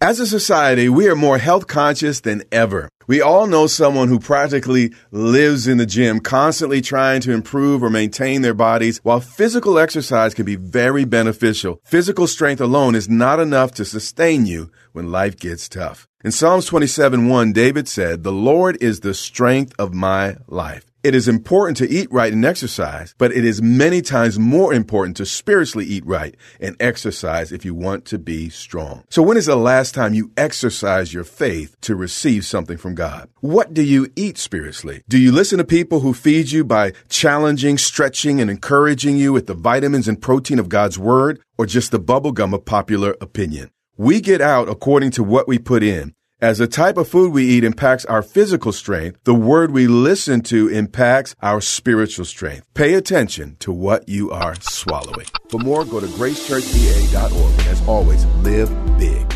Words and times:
As 0.00 0.20
a 0.20 0.28
society, 0.28 0.88
we 0.88 1.08
are 1.08 1.16
more 1.16 1.38
health 1.38 1.66
conscious 1.66 2.20
than 2.20 2.44
ever. 2.52 2.88
We 3.08 3.20
all 3.20 3.48
know 3.48 3.66
someone 3.66 4.06
who 4.06 4.20
practically 4.20 4.94
lives 5.10 5.66
in 5.66 5.78
the 5.78 5.86
gym, 5.86 6.20
constantly 6.20 6.80
trying 6.80 7.20
to 7.22 7.32
improve 7.32 7.82
or 7.82 7.90
maintain 7.90 8.42
their 8.42 8.54
bodies. 8.54 9.00
While 9.02 9.18
physical 9.18 9.76
exercise 9.76 10.34
can 10.34 10.44
be 10.44 10.54
very 10.54 11.04
beneficial, 11.04 11.80
physical 11.82 12.28
strength 12.28 12.60
alone 12.60 12.94
is 12.94 13.08
not 13.08 13.40
enough 13.40 13.72
to 13.72 13.84
sustain 13.84 14.46
you 14.46 14.70
when 14.92 15.10
life 15.10 15.36
gets 15.36 15.68
tough. 15.68 16.06
In 16.22 16.30
Psalms 16.30 16.66
27 16.66 17.26
1, 17.26 17.52
David 17.52 17.88
said, 17.88 18.22
The 18.22 18.30
Lord 18.30 18.80
is 18.80 19.00
the 19.00 19.14
strength 19.14 19.74
of 19.80 19.94
my 19.94 20.36
life. 20.46 20.87
It 21.04 21.14
is 21.14 21.28
important 21.28 21.76
to 21.76 21.88
eat 21.88 22.10
right 22.10 22.32
and 22.32 22.44
exercise, 22.44 23.14
but 23.18 23.30
it 23.30 23.44
is 23.44 23.62
many 23.62 24.02
times 24.02 24.36
more 24.36 24.74
important 24.74 25.16
to 25.18 25.26
spiritually 25.26 25.86
eat 25.86 26.04
right 26.04 26.36
and 26.60 26.74
exercise 26.80 27.52
if 27.52 27.64
you 27.64 27.72
want 27.72 28.04
to 28.06 28.18
be 28.18 28.48
strong. 28.50 29.04
So 29.08 29.22
when 29.22 29.36
is 29.36 29.46
the 29.46 29.54
last 29.54 29.94
time 29.94 30.12
you 30.12 30.32
exercised 30.36 31.12
your 31.12 31.22
faith 31.22 31.76
to 31.82 31.94
receive 31.94 32.44
something 32.44 32.76
from 32.76 32.96
God? 32.96 33.28
What 33.40 33.72
do 33.72 33.82
you 33.82 34.08
eat 34.16 34.38
spiritually? 34.38 35.04
Do 35.08 35.18
you 35.18 35.30
listen 35.30 35.58
to 35.58 35.64
people 35.64 36.00
who 36.00 36.12
feed 36.12 36.50
you 36.50 36.64
by 36.64 36.94
challenging, 37.08 37.78
stretching, 37.78 38.40
and 38.40 38.50
encouraging 38.50 39.16
you 39.16 39.32
with 39.32 39.46
the 39.46 39.54
vitamins 39.54 40.08
and 40.08 40.20
protein 40.20 40.58
of 40.58 40.68
God's 40.68 40.98
word 40.98 41.40
or 41.56 41.66
just 41.66 41.92
the 41.92 42.00
bubblegum 42.00 42.52
of 42.52 42.64
popular 42.64 43.14
opinion? 43.20 43.70
We 43.96 44.20
get 44.20 44.40
out 44.40 44.68
according 44.68 45.12
to 45.12 45.22
what 45.22 45.46
we 45.46 45.58
put 45.60 45.84
in. 45.84 46.14
As 46.40 46.58
the 46.58 46.68
type 46.68 46.96
of 46.96 47.08
food 47.08 47.32
we 47.32 47.44
eat 47.48 47.64
impacts 47.64 48.04
our 48.04 48.22
physical 48.22 48.70
strength, 48.70 49.18
the 49.24 49.34
word 49.34 49.72
we 49.72 49.88
listen 49.88 50.40
to 50.42 50.68
impacts 50.68 51.34
our 51.42 51.60
spiritual 51.60 52.24
strength. 52.24 52.64
Pay 52.74 52.94
attention 52.94 53.56
to 53.58 53.72
what 53.72 54.08
you 54.08 54.30
are 54.30 54.54
swallowing. 54.60 55.26
For 55.48 55.58
more, 55.58 55.84
go 55.84 55.98
to 55.98 56.06
gracechurchva.org. 56.06 57.66
As 57.66 57.88
always, 57.88 58.24
live 58.44 58.70
big. 58.96 59.26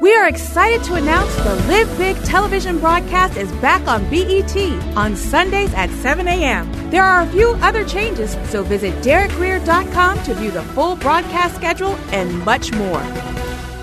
We 0.00 0.16
are 0.16 0.26
excited 0.26 0.82
to 0.86 0.94
announce 0.94 1.32
the 1.36 1.54
Live 1.68 1.96
Big 1.96 2.20
television 2.24 2.80
broadcast 2.80 3.36
is 3.36 3.52
back 3.60 3.86
on 3.86 4.02
BET 4.10 4.56
on 4.96 5.14
Sundays 5.14 5.72
at 5.74 5.90
7 5.90 6.26
a.m. 6.26 6.90
There 6.90 7.04
are 7.04 7.22
a 7.22 7.26
few 7.28 7.50
other 7.62 7.84
changes, 7.84 8.36
so 8.50 8.64
visit 8.64 8.92
DerekGrier.com 9.04 10.24
to 10.24 10.34
view 10.34 10.50
the 10.50 10.64
full 10.74 10.96
broadcast 10.96 11.54
schedule 11.54 11.94
and 12.10 12.36
much 12.44 12.72
more. 12.72 13.00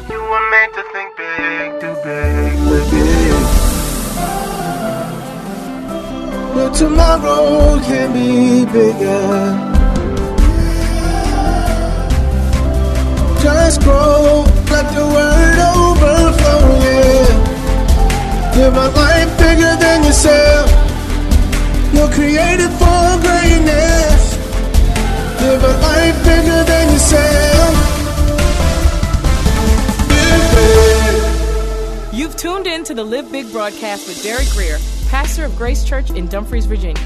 You 0.10 0.20
were 0.20 0.50
meant 0.50 0.74
to 0.74 0.84
Tomorrow 6.78 7.80
can 7.82 8.14
be 8.14 8.66
bigger. 8.72 9.68
Just 13.42 13.82
grow, 13.82 14.46
let 14.70 14.86
the 14.94 15.06
word 15.16 15.60
overflow, 15.76 16.62
yeah. 16.86 17.50
Live 18.56 18.76
a 18.76 18.90
life 18.90 19.38
bigger 19.38 19.76
than 19.80 20.04
yourself. 20.04 20.70
You're 21.94 22.12
created 22.12 22.72
for 22.80 23.20
greatness. 23.22 24.38
Live 25.42 25.64
a 25.64 25.74
life 25.82 26.24
bigger 26.24 26.64
than 26.64 26.92
yourself. 26.94 27.74
Live 30.10 30.46
big. 30.56 32.14
You've 32.14 32.36
tuned 32.36 32.68
in 32.68 32.84
to 32.84 32.94
the 32.94 33.04
Live 33.04 33.32
Big 33.32 33.52
broadcast 33.52 34.08
with 34.08 34.22
Derek 34.22 34.50
Grier, 34.50 34.78
pastor 35.20 35.44
of 35.44 35.54
Grace 35.58 35.84
Church 35.84 36.12
in 36.12 36.30
Dumfries, 36.30 36.66
Virginia. 36.66 37.04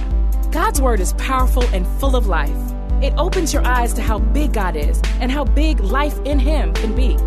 God's 0.51 0.79
word 0.79 0.99
is 0.99 1.13
powerful 1.13 1.63
and 1.73 1.87
full 1.99 2.15
of 2.15 2.27
life. 2.27 2.55
It 3.01 3.11
opens 3.17 3.51
your 3.51 3.65
eyes 3.65 3.91
to 3.95 4.03
how 4.03 4.19
big 4.19 4.53
God 4.53 4.75
is 4.75 5.01
and 5.19 5.31
how 5.31 5.45
big 5.45 5.79
life 5.79 6.19
in 6.23 6.37
Him 6.37 6.75
can 6.75 6.95
be. 6.95 7.17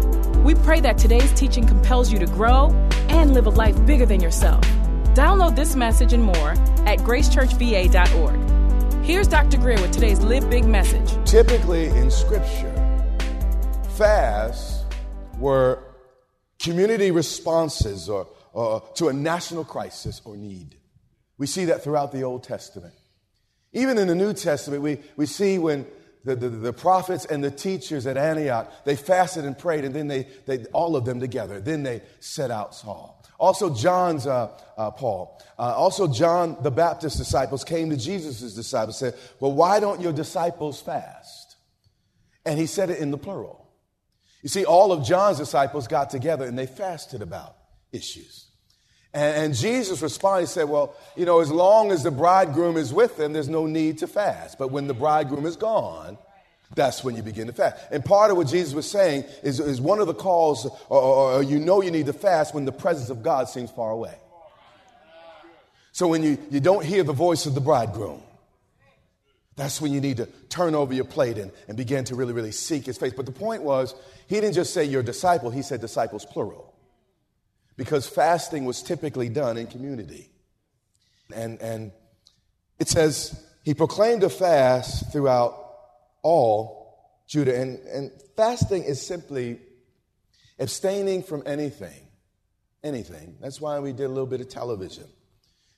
We 0.43 0.55
pray 0.55 0.79
that 0.83 0.97
today's 0.97 1.33
teaching 1.33 1.67
compels 1.67 2.13
you 2.13 2.21
to 2.21 2.27
grow 2.27 2.71
and 3.09 3.35
live 3.35 3.49
a 3.49 3.51
life 3.51 3.75
bigger 3.85 4.07
than 4.07 4.21
yourself. 4.21 4.65
Download 5.13 5.57
this 5.57 5.75
message 5.75 6.13
and 6.13 6.23
more 6.23 6.51
at 6.87 7.01
gracechurchva.org. 7.01 9.05
Here's 9.05 9.27
Dr. 9.27 9.57
Grier 9.57 9.81
with 9.81 9.91
today's 9.91 10.21
Live 10.21 10.49
Big 10.49 10.67
message. 10.67 11.17
Typically 11.29 11.87
in 11.87 12.13
Scripture, 12.13 12.73
fasts 13.97 14.85
were 15.41 15.83
community 16.61 17.11
responses 17.11 18.09
or, 18.09 18.29
or 18.57 18.81
to 18.95 19.09
a 19.09 19.13
national 19.13 19.65
crisis 19.65 20.23
or 20.25 20.35
need. 20.35 20.77
We 21.37 21.47
see 21.47 21.67
that 21.67 21.85
throughout 21.85 22.11
the 22.11 22.23
Old 22.23 22.43
Testament. 22.43 22.95
Even 23.75 23.99
in 23.99 24.09
the 24.09 24.15
New 24.15 24.33
Testament, 24.33 24.83
we, 24.83 24.99
we 25.15 25.27
see 25.27 25.59
when 25.59 25.85
the, 26.25 26.35
the, 26.35 26.49
the, 26.49 26.73
prophets 26.73 27.27
and 27.27 27.45
the 27.45 27.51
teachers 27.51 28.07
at 28.07 28.17
Antioch, 28.17 28.73
they 28.87 28.97
fasted 28.97 29.45
and 29.45 29.59
prayed, 29.59 29.85
and 29.85 29.95
then 29.95 30.09
they, 30.09 30.27
they 30.47 30.65
all 30.73 30.97
of 30.97 31.05
them 31.05 31.21
together, 31.21 31.61
then 31.61 31.83
they 31.83 32.01
set 32.19 32.51
out 32.51 32.75
Saul. 32.75 33.23
Also, 33.39 33.75
John's, 33.75 34.27
uh, 34.27 34.51
uh, 34.79 34.91
Paul, 34.91 35.39
uh, 35.59 35.75
also 35.77 36.09
John 36.09 36.57
the 36.63 36.71
Baptist 36.71 37.19
disciples 37.19 37.63
came 37.63 37.91
to 37.91 37.97
Jesus' 37.99 38.55
disciples 38.55 39.03
and 39.03 39.13
said, 39.13 39.21
Well, 39.39 39.53
why 39.53 39.81
don't 39.81 40.01
your 40.01 40.15
disciples 40.15 40.81
fast? 40.81 41.57
And 42.47 42.59
he 42.59 42.65
said 42.65 42.89
it 42.89 43.01
in 43.01 43.11
the 43.11 43.19
plural. 43.19 43.71
You 44.43 44.49
see, 44.49 44.65
all 44.65 44.93
of 44.93 45.05
John's 45.05 45.37
disciples 45.37 45.87
got 45.87 46.09
together 46.09 46.47
and 46.47 46.59
they 46.59 46.67
fasted 46.67 47.21
about 47.21 47.57
issues. 47.93 48.46
And, 49.17 49.55
Jesus 49.55 50.03
responded, 50.03 50.43
he 50.43 50.47
said, 50.47 50.69
Well, 50.69 50.95
you 51.17 51.25
know, 51.25 51.41
as 51.41 51.51
long 51.51 51.91
as 51.91 52.03
the 52.03 52.11
bridegroom 52.11 52.77
is 52.77 52.93
with 52.93 53.17
them, 53.17 53.33
there's 53.33 53.49
no 53.49 53.67
need 53.67 53.99
to 53.99 54.07
fast. 54.07 54.59
But 54.59 54.71
when 54.71 54.89
the 54.89 54.95
bridegroom 54.95 55.47
is 55.47 55.57
gone, 55.57 56.19
that's 56.75 57.03
when 57.03 57.17
you 57.17 57.23
begin 57.23 57.47
to 57.47 57.55
fast. 57.55 57.83
And 57.91 58.05
part 58.05 58.31
of 58.31 58.37
what 58.37 58.49
Jesus 58.49 58.75
was 58.75 58.91
saying 58.91 59.25
is, 59.43 59.59
is 59.59 59.81
one 59.81 60.01
of 60.01 60.07
the 60.07 60.13
calls, 60.13 60.67
or, 60.67 61.01
or, 61.01 61.33
or 61.33 61.43
you 61.43 61.59
know 61.59 61.81
you 61.81 61.91
need 61.91 62.07
to 62.07 62.13
fast 62.13 62.55
when 62.55 62.67
the 62.67 62.73
presence 62.73 63.09
of 63.09 63.23
God 63.23 63.49
seems 63.49 63.71
far 63.71 63.91
away. 63.91 64.15
So 65.93 66.09
when 66.09 66.23
you, 66.23 66.37
you 66.51 66.61
don't 66.61 66.85
hear 66.85 67.03
the 67.03 67.15
voice 67.15 67.47
of 67.47 67.55
the 67.55 67.61
bridegroom, 67.63 68.21
that's 69.57 69.81
when 69.81 69.95
you 69.95 70.03
need 70.03 70.19
to 70.19 70.27
turn 70.51 70.75
over 70.75 70.93
your 70.93 71.07
plate 71.07 71.39
and, 71.39 71.51
and 71.69 71.77
begin 71.79 72.05
to 72.05 72.15
really, 72.17 72.35
really 72.35 72.53
seek 72.53 72.85
his 72.85 72.99
face. 72.99 73.15
But 73.15 73.25
the 73.25 73.33
point 73.33 73.63
was, 73.63 73.95
he 74.29 74.35
didn't 74.35 74.57
just 74.57 74.75
say 74.75 74.85
your 74.85 75.03
disciple, 75.03 75.49
he 75.49 75.63
said 75.63 75.81
disciples 75.81 76.27
plural 76.27 76.76
because 77.77 78.07
fasting 78.07 78.65
was 78.65 78.83
typically 78.83 79.29
done 79.29 79.57
in 79.57 79.67
community. 79.67 80.31
And, 81.35 81.61
and 81.61 81.93
it 82.79 82.89
says, 82.89 83.43
he 83.63 83.75
proclaimed 83.75 84.23
a 84.23 84.31
fast 84.31 85.13
throughout 85.13 85.55
all 86.23 87.23
Judah. 87.27 87.61
And, 87.61 87.79
and 87.87 88.11
fasting 88.37 88.85
is 88.85 89.05
simply 89.05 89.59
abstaining 90.59 91.23
from 91.23 91.43
anything. 91.47 92.03
Anything. 92.83 93.37
That's 93.41 93.61
why 93.61 93.79
we 93.81 93.93
did 93.93 94.05
a 94.05 94.09
little 94.09 94.27
bit 94.27 94.41
of 94.41 94.49
television 94.49 95.07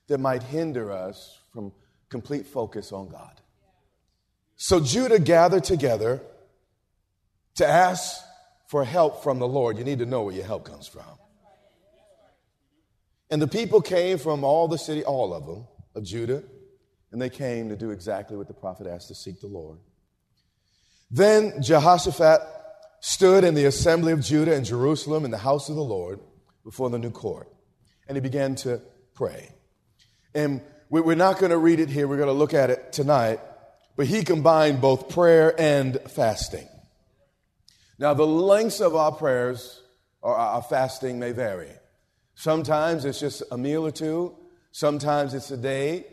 that 0.07 0.19
might 0.19 0.43
hinder 0.43 0.91
us 0.91 1.37
from 1.51 1.71
complete 2.09 2.45
focus 2.45 2.91
on 2.91 3.09
God. 3.09 3.41
So 4.55 4.79
Judah 4.79 5.19
gathered 5.19 5.63
together 5.63 6.21
to 7.55 7.67
ask 7.67 8.21
for 8.67 8.83
help 8.83 9.23
from 9.23 9.39
the 9.39 9.47
Lord. 9.47 9.77
You 9.77 9.83
need 9.83 9.99
to 9.99 10.05
know 10.05 10.23
where 10.23 10.35
your 10.35 10.45
help 10.45 10.65
comes 10.65 10.87
from. 10.87 11.03
And 13.29 13.41
the 13.41 13.47
people 13.47 13.81
came 13.81 14.17
from 14.17 14.43
all 14.43 14.67
the 14.67 14.77
city, 14.77 15.03
all 15.03 15.33
of 15.33 15.45
them, 15.45 15.67
of 15.95 16.03
Judah, 16.03 16.43
and 17.11 17.21
they 17.21 17.29
came 17.29 17.69
to 17.69 17.75
do 17.75 17.91
exactly 17.91 18.37
what 18.37 18.47
the 18.47 18.53
prophet 18.53 18.87
asked 18.87 19.07
to 19.09 19.15
seek 19.15 19.39
the 19.39 19.47
Lord. 19.47 19.79
Then 21.11 21.61
Jehoshaphat 21.61 22.41
stood 23.01 23.43
in 23.43 23.53
the 23.53 23.65
assembly 23.65 24.11
of 24.11 24.21
Judah 24.21 24.55
and 24.55 24.65
Jerusalem 24.65 25.25
in 25.25 25.31
the 25.31 25.37
house 25.37 25.69
of 25.69 25.75
the 25.75 25.83
Lord 25.83 26.19
before 26.63 26.89
the 26.89 26.99
new 26.99 27.11
court, 27.11 27.47
and 28.07 28.15
he 28.15 28.21
began 28.21 28.55
to 28.55 28.81
pray. 29.15 29.49
And 30.33 30.61
we're 30.89 31.15
not 31.15 31.39
going 31.39 31.51
to 31.51 31.57
read 31.57 31.79
it 31.79 31.89
here, 31.89 32.07
we're 32.07 32.17
going 32.17 32.27
to 32.27 32.33
look 32.33 32.53
at 32.53 32.69
it 32.69 32.91
tonight, 32.91 33.39
but 33.95 34.07
he 34.07 34.23
combined 34.23 34.81
both 34.81 35.09
prayer 35.09 35.53
and 35.59 35.99
fasting. 36.09 36.67
Now, 37.97 38.13
the 38.13 38.25
lengths 38.25 38.79
of 38.79 38.95
our 38.95 39.11
prayers 39.11 39.81
or 40.21 40.35
our 40.35 40.61
fasting 40.61 41.19
may 41.19 41.31
vary. 41.31 41.71
Sometimes 42.39 43.03
it's 43.03 43.19
just 43.19 43.43
a 43.51 43.57
meal 43.57 43.85
or 43.85 43.91
two. 43.91 44.33
Sometimes 44.71 45.33
it's 45.33 45.51
a 45.51 45.57
day. 45.57 46.05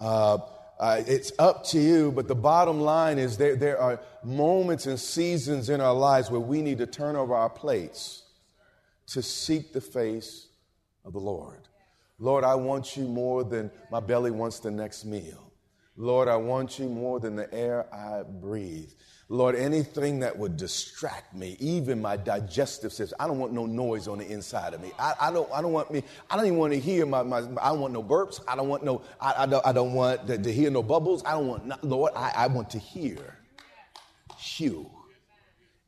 Uh, 0.00 0.38
uh, 0.80 1.02
it's 1.06 1.30
up 1.38 1.62
to 1.62 1.78
you, 1.78 2.10
but 2.10 2.26
the 2.26 2.34
bottom 2.34 2.80
line 2.80 3.18
is 3.18 3.36
there, 3.36 3.54
there 3.54 3.78
are 3.78 4.00
moments 4.22 4.86
and 4.86 4.98
seasons 4.98 5.68
in 5.68 5.82
our 5.82 5.92
lives 5.92 6.30
where 6.30 6.40
we 6.40 6.62
need 6.62 6.78
to 6.78 6.86
turn 6.86 7.16
over 7.16 7.34
our 7.34 7.50
plates 7.50 8.22
to 9.08 9.20
seek 9.20 9.74
the 9.74 9.80
face 9.82 10.46
of 11.04 11.12
the 11.12 11.20
Lord. 11.20 11.68
Lord, 12.18 12.44
I 12.44 12.54
want 12.54 12.96
you 12.96 13.04
more 13.04 13.44
than 13.44 13.70
my 13.90 14.00
belly 14.00 14.30
wants 14.30 14.60
the 14.60 14.70
next 14.70 15.04
meal. 15.04 15.52
Lord, 15.96 16.28
I 16.28 16.36
want 16.36 16.78
you 16.78 16.88
more 16.88 17.20
than 17.20 17.36
the 17.36 17.52
air 17.54 17.86
I 17.94 18.24
breathe. 18.24 18.90
Lord, 19.28 19.54
anything 19.54 20.20
that 20.20 20.36
would 20.36 20.56
distract 20.56 21.34
me, 21.34 21.56
even 21.60 22.02
my 22.02 22.16
digestive 22.16 22.92
system. 22.92 23.16
I 23.18 23.26
don't 23.26 23.38
want 23.38 23.52
no 23.52 23.64
noise 23.64 24.06
on 24.06 24.18
the 24.18 24.30
inside 24.30 24.74
of 24.74 24.82
me. 24.82 24.92
I, 24.98 25.14
I 25.20 25.32
don't, 25.32 25.50
I 25.52 25.62
don't 25.62 25.72
want 25.72 25.90
me, 25.90 26.02
I 26.28 26.36
don't 26.36 26.46
even 26.46 26.58
want 26.58 26.72
to 26.72 26.80
hear 26.80 27.06
my, 27.06 27.22
my 27.22 27.38
I 27.38 27.70
don't 27.70 27.80
want 27.80 27.92
no 27.92 28.02
burps. 28.02 28.42
I 28.46 28.56
don't 28.56 28.68
want 28.68 28.84
no, 28.84 29.02
I, 29.20 29.34
I, 29.38 29.46
don't, 29.46 29.66
I 29.66 29.72
don't 29.72 29.94
want 29.94 30.26
to, 30.26 30.36
to 30.36 30.52
hear 30.52 30.70
no 30.70 30.82
bubbles. 30.82 31.24
I 31.24 31.32
don't 31.32 31.46
want, 31.46 31.66
not, 31.66 31.82
Lord, 31.82 32.12
I, 32.14 32.32
I 32.36 32.46
want 32.48 32.70
to 32.70 32.78
hear 32.78 33.38
you. 34.56 34.90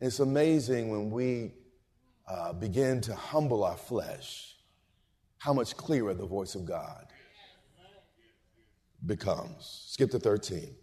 It's 0.00 0.20
amazing 0.20 0.90
when 0.90 1.10
we 1.10 1.52
uh, 2.28 2.52
begin 2.52 3.00
to 3.02 3.14
humble 3.14 3.64
our 3.64 3.76
flesh, 3.76 4.56
how 5.38 5.52
much 5.52 5.76
clearer 5.76 6.14
the 6.14 6.26
voice 6.26 6.54
of 6.54 6.64
God 6.64 7.06
becomes. 9.04 9.86
Skip 9.88 10.10
to 10.12 10.18
13. 10.18 10.74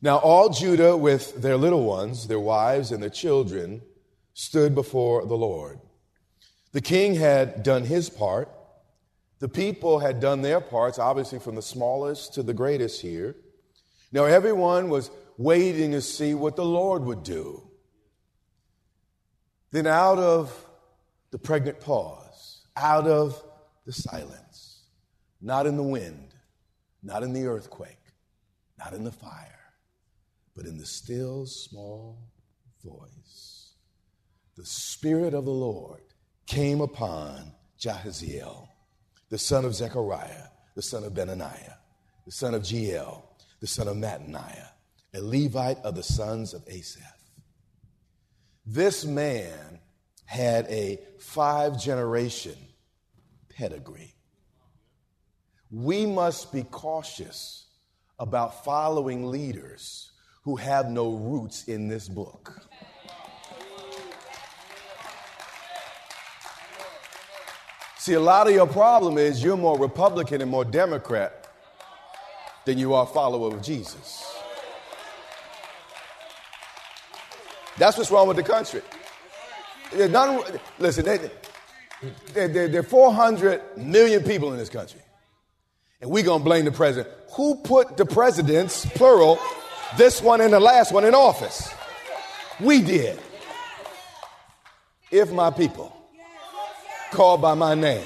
Now, 0.00 0.18
all 0.18 0.48
Judah, 0.48 0.96
with 0.96 1.42
their 1.42 1.56
little 1.56 1.84
ones, 1.84 2.28
their 2.28 2.38
wives, 2.38 2.92
and 2.92 3.02
their 3.02 3.10
children, 3.10 3.82
stood 4.32 4.74
before 4.74 5.26
the 5.26 5.36
Lord. 5.36 5.80
The 6.72 6.80
king 6.80 7.16
had 7.16 7.64
done 7.64 7.84
his 7.84 8.08
part. 8.08 8.48
The 9.40 9.48
people 9.48 9.98
had 9.98 10.20
done 10.20 10.42
their 10.42 10.60
parts, 10.60 10.98
obviously 10.98 11.40
from 11.40 11.56
the 11.56 11.62
smallest 11.62 12.34
to 12.34 12.42
the 12.44 12.54
greatest 12.54 13.00
here. 13.00 13.34
Now, 14.12 14.24
everyone 14.24 14.88
was 14.88 15.10
waiting 15.36 15.92
to 15.92 16.00
see 16.00 16.34
what 16.34 16.56
the 16.56 16.64
Lord 16.64 17.04
would 17.04 17.24
do. 17.24 17.62
Then, 19.72 19.86
out 19.86 20.18
of 20.18 20.66
the 21.30 21.38
pregnant 21.38 21.80
pause, 21.80 22.62
out 22.76 23.06
of 23.06 23.42
the 23.84 23.92
silence, 23.92 24.84
not 25.40 25.66
in 25.66 25.76
the 25.76 25.82
wind, 25.82 26.27
not 27.02 27.22
in 27.22 27.32
the 27.32 27.46
earthquake, 27.46 27.98
not 28.78 28.92
in 28.92 29.04
the 29.04 29.12
fire, 29.12 29.58
but 30.54 30.66
in 30.66 30.78
the 30.78 30.86
still 30.86 31.46
small 31.46 32.18
voice, 32.84 33.74
the 34.56 34.64
Spirit 34.64 35.34
of 35.34 35.44
the 35.44 35.50
Lord 35.50 36.02
came 36.46 36.80
upon 36.80 37.52
Jahaziel, 37.78 38.68
the 39.28 39.38
son 39.38 39.64
of 39.64 39.74
Zechariah, 39.74 40.48
the 40.74 40.82
son 40.82 41.04
of 41.04 41.14
Benaiah, 41.14 41.78
the 42.24 42.32
son 42.32 42.54
of 42.54 42.62
Jeiel, 42.62 43.22
the 43.60 43.66
son 43.66 43.88
of 43.88 43.96
Mattaniah, 43.96 44.68
a 45.14 45.20
Levite 45.20 45.78
of 45.78 45.94
the 45.94 46.02
sons 46.02 46.54
of 46.54 46.62
Asaph. 46.68 47.02
This 48.66 49.04
man 49.04 49.80
had 50.24 50.66
a 50.66 51.00
five 51.18 51.80
generation 51.80 52.56
pedigree. 53.48 54.14
We 55.70 56.06
must 56.06 56.52
be 56.52 56.62
cautious 56.62 57.66
about 58.18 58.64
following 58.64 59.26
leaders 59.26 60.12
who 60.42 60.56
have 60.56 60.88
no 60.88 61.10
roots 61.10 61.64
in 61.64 61.88
this 61.88 62.08
book. 62.08 62.62
See, 67.98 68.14
a 68.14 68.20
lot 68.20 68.46
of 68.46 68.54
your 68.54 68.66
problem 68.66 69.18
is 69.18 69.44
you're 69.44 69.58
more 69.58 69.78
Republican 69.78 70.40
and 70.40 70.50
more 70.50 70.64
Democrat 70.64 71.46
than 72.64 72.78
you 72.78 72.94
are 72.94 73.06
follower 73.06 73.54
of 73.54 73.60
Jesus. 73.60 74.24
That's 77.76 77.98
what's 77.98 78.10
wrong 78.10 78.26
with 78.26 78.38
the 78.38 78.42
country. 78.42 78.80
Listen, 80.78 81.04
are 82.78 82.82
400 82.82 83.76
million 83.76 84.24
people 84.24 84.52
in 84.52 84.58
this 84.58 84.70
country. 84.70 85.00
And 86.00 86.10
we're 86.10 86.24
going 86.24 86.40
to 86.40 86.44
blame 86.44 86.64
the 86.64 86.72
president. 86.72 87.12
Who 87.32 87.56
put 87.56 87.96
the 87.96 88.06
presidents, 88.06 88.86
plural, 88.86 89.38
this 89.96 90.22
one 90.22 90.40
and 90.40 90.52
the 90.52 90.60
last 90.60 90.92
one 90.92 91.04
in 91.04 91.14
office? 91.14 91.72
We 92.60 92.82
did. 92.82 93.18
If 95.10 95.32
my 95.32 95.50
people, 95.50 95.94
called 97.10 97.40
by 97.40 97.54
my 97.54 97.74
name, 97.74 98.04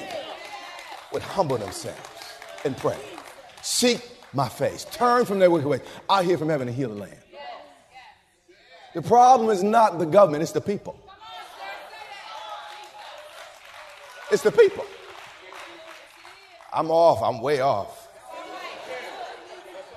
would 1.13 1.23
humble 1.23 1.59
themselves 1.59 1.99
and 2.65 2.77
pray, 2.77 2.99
seek 3.61 4.01
my 4.33 4.49
face, 4.49 4.87
turn 4.93 5.25
from 5.25 5.39
their 5.39 5.51
wicked 5.51 5.67
ways, 5.67 5.81
I'll 6.09 6.23
hear 6.23 6.39
from 6.39 6.49
heaven 6.49 6.69
and 6.69 6.77
heal 6.77 6.91
the 6.91 7.01
land. 7.01 7.19
The 8.95 9.03
problem 9.03 9.51
is 9.51 9.63
not 9.63 9.99
the 9.99 10.07
government, 10.07 10.43
it's 10.43 10.53
the 10.53 10.61
people. 10.61 10.99
It's 14.31 14.43
the 14.43 14.53
people. 14.53 14.85
I'm 16.73 16.91
off, 16.91 17.23
I'm 17.23 17.41
way 17.41 17.61
off. 17.61 18.09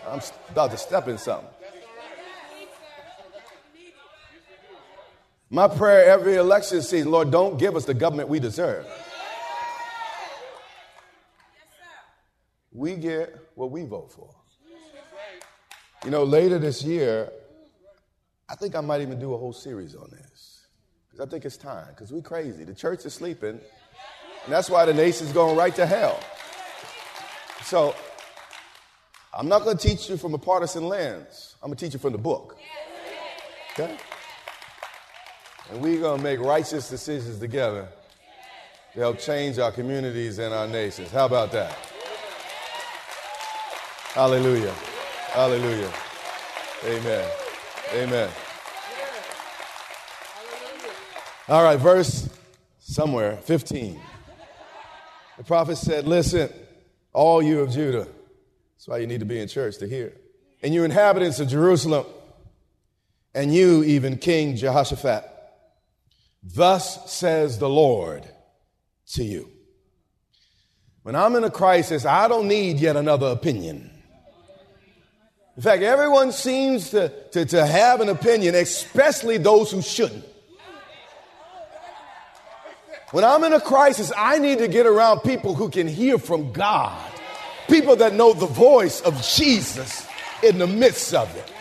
I'm 0.08 0.22
about 0.50 0.72
to 0.72 0.78
step 0.78 1.08
in 1.08 1.18
something. 1.18 1.50
My 5.50 5.68
prayer 5.68 6.06
every 6.06 6.36
election 6.36 6.82
season, 6.82 7.12
Lord, 7.12 7.32
don't 7.32 7.58
give 7.58 7.76
us 7.76 7.86
the 7.86 7.94
government 7.94 8.30
we 8.30 8.40
deserve. 8.40 8.86
We 12.72 12.96
get 12.96 13.36
what 13.56 13.72
we 13.72 13.86
vote 13.86 14.12
for. 14.12 14.36
You 16.04 16.12
know, 16.12 16.24
later 16.24 16.60
this 16.60 16.84
year, 16.84 17.32
I 18.50 18.56
think 18.56 18.76
I 18.76 18.82
might 18.82 19.02
even 19.02 19.20
do 19.20 19.34
a 19.34 19.38
whole 19.38 19.54
series 19.54 19.96
on 19.96 20.10
this 20.12 20.68
because 21.10 21.26
I 21.26 21.30
think 21.30 21.46
it's 21.46 21.58
time 21.58 21.88
because 21.90 22.12
we're 22.12 22.22
crazy. 22.22 22.64
The 22.64 22.76
church 22.76 23.06
is 23.06 23.14
sleeping, 23.14 23.60
and 24.44 24.54
that's 24.54 24.70
why 24.70 24.86
the 24.86 24.94
nation's 24.94 25.32
going 25.32 25.56
right 25.56 25.74
to 25.76 25.86
hell. 25.86 26.20
So 27.66 27.96
I'm 29.34 29.48
not 29.48 29.64
going 29.64 29.76
to 29.76 29.88
teach 29.88 30.08
you 30.08 30.18
from 30.18 30.36
a 30.36 30.38
partisan 30.38 30.88
lens. 30.88 31.56
I'm 31.64 31.70
going 31.70 31.78
to 31.78 31.86
teach 31.86 31.94
you 31.94 32.00
from 32.00 32.12
the 32.12 32.20
book. 32.20 32.60
Okay? 33.72 33.98
And 35.72 35.82
we're 35.82 36.00
going 36.00 36.20
to 36.20 36.24
make 36.24 36.40
righteous 36.40 36.88
decisions 36.88 37.40
together 37.40 37.88
to 38.94 39.00
help 39.00 39.18
change 39.18 39.58
our 39.58 39.72
communities 39.72 40.38
and 40.38 40.54
our 40.54 40.68
nations. 40.68 41.10
How 41.10 41.26
about 41.26 41.52
that? 41.54 41.74
Hallelujah. 44.14 44.74
Hallelujah. 45.32 45.92
Amen. 46.86 47.32
Amen. 47.96 48.30
All 51.48 51.64
right, 51.64 51.80
verse 51.80 52.30
somewhere, 52.80 53.38
15. 53.38 54.00
The 55.38 55.44
prophet 55.44 55.78
said, 55.78 56.08
Listen, 56.08 56.50
all 57.16 57.42
you 57.42 57.62
of 57.62 57.72
Judah, 57.72 58.08
that's 58.76 58.88
why 58.88 58.98
you 58.98 59.08
need 59.08 59.22
to 59.22 59.26
be 59.26 59.40
in 59.40 59.48
church 59.48 59.78
to 59.78 59.88
hear. 59.88 60.14
And 60.62 60.74
you 60.74 60.84
inhabitants 60.84 61.40
of 61.40 61.48
Jerusalem, 61.48 62.06
and 63.34 63.54
you, 63.54 63.84
even 63.84 64.18
King 64.18 64.56
Jehoshaphat, 64.56 65.24
thus 66.44 67.12
says 67.12 67.58
the 67.58 67.70
Lord 67.70 68.28
to 69.14 69.24
you. 69.24 69.50
When 71.04 71.16
I'm 71.16 71.36
in 71.36 71.44
a 71.44 71.50
crisis, 71.50 72.06
I 72.06 72.28
don't 72.28 72.48
need 72.48 72.80
yet 72.80 72.98
another 72.98 73.28
opinion. 73.28 73.92
In 75.56 75.62
fact, 75.62 75.84
everyone 75.84 76.34
seems 76.34 76.90
to, 76.90 77.14
to, 77.32 77.46
to 77.46 77.66
have 77.66 78.02
an 78.02 78.10
opinion, 78.10 78.56
especially 78.56 79.38
those 79.38 79.72
who 79.72 79.82
shouldn't. 79.82 80.26
When 83.12 83.24
I'm 83.24 83.44
in 83.44 83.54
a 83.54 83.62
crisis, 83.62 84.12
I 84.18 84.40
need 84.40 84.58
to 84.60 84.68
get 84.68 84.86
around 84.86 85.20
people 85.22 85.54
who 85.54 85.70
can 85.70 85.88
hear 85.88 86.18
from 86.18 86.52
God, 86.52 87.12
people 87.68 87.96
that 87.98 88.14
know 88.14 88.34
the 88.34 88.48
voice 88.48 89.02
of 89.02 89.22
Jesus 89.22 90.08
in 90.42 90.58
the 90.58 90.68
midst 90.68 91.14
of 91.14 91.34
it. 91.36 91.52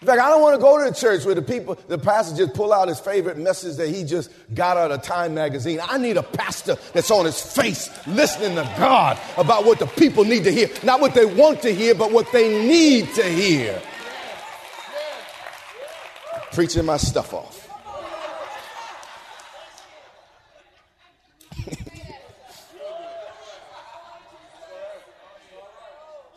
In 0.00 0.06
fact, 0.06 0.20
I 0.20 0.28
don't 0.28 0.42
want 0.42 0.54
to 0.54 0.60
go 0.60 0.84
to 0.84 0.90
the 0.90 0.94
church 0.94 1.24
where 1.24 1.34
the 1.34 1.40
people, 1.40 1.78
the 1.88 1.96
pastor 1.96 2.36
just 2.36 2.52
pull 2.52 2.74
out 2.74 2.88
his 2.88 3.00
favorite 3.00 3.38
message 3.38 3.76
that 3.76 3.88
he 3.88 4.04
just 4.04 4.30
got 4.52 4.76
out 4.76 4.90
of 4.90 5.02
Time 5.02 5.32
magazine. 5.32 5.80
I 5.82 5.96
need 5.96 6.18
a 6.18 6.22
pastor 6.22 6.76
that's 6.92 7.10
on 7.10 7.24
his 7.24 7.40
face 7.40 7.88
listening 8.06 8.54
to 8.56 8.74
God 8.76 9.18
about 9.38 9.64
what 9.64 9.78
the 9.78 9.86
people 9.86 10.24
need 10.24 10.44
to 10.44 10.52
hear. 10.52 10.68
Not 10.82 11.00
what 11.00 11.14
they 11.14 11.24
want 11.24 11.62
to 11.62 11.74
hear, 11.74 11.94
but 11.94 12.12
what 12.12 12.30
they 12.32 12.66
need 12.66 13.14
to 13.14 13.24
hear. 13.24 13.80
Preaching 16.52 16.84
my 16.84 16.98
stuff 16.98 17.32
off. 17.32 17.63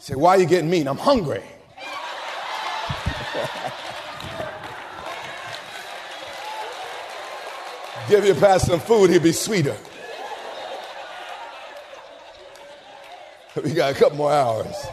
Say, 0.08 0.16
why 0.16 0.38
are 0.38 0.40
you 0.40 0.46
getting 0.46 0.70
mean? 0.70 0.88
I'm 0.88 0.96
hungry. 0.96 1.44
Give 8.08 8.24
your 8.24 8.36
pastor 8.36 8.70
some 8.70 8.80
food, 8.80 9.10
he'll 9.10 9.20
be 9.20 9.34
sweeter. 9.34 9.76
We 13.62 13.74
got 13.74 13.92
a 13.92 13.96
couple 13.96 14.18
more 14.18 14.32
hours. 14.32 14.74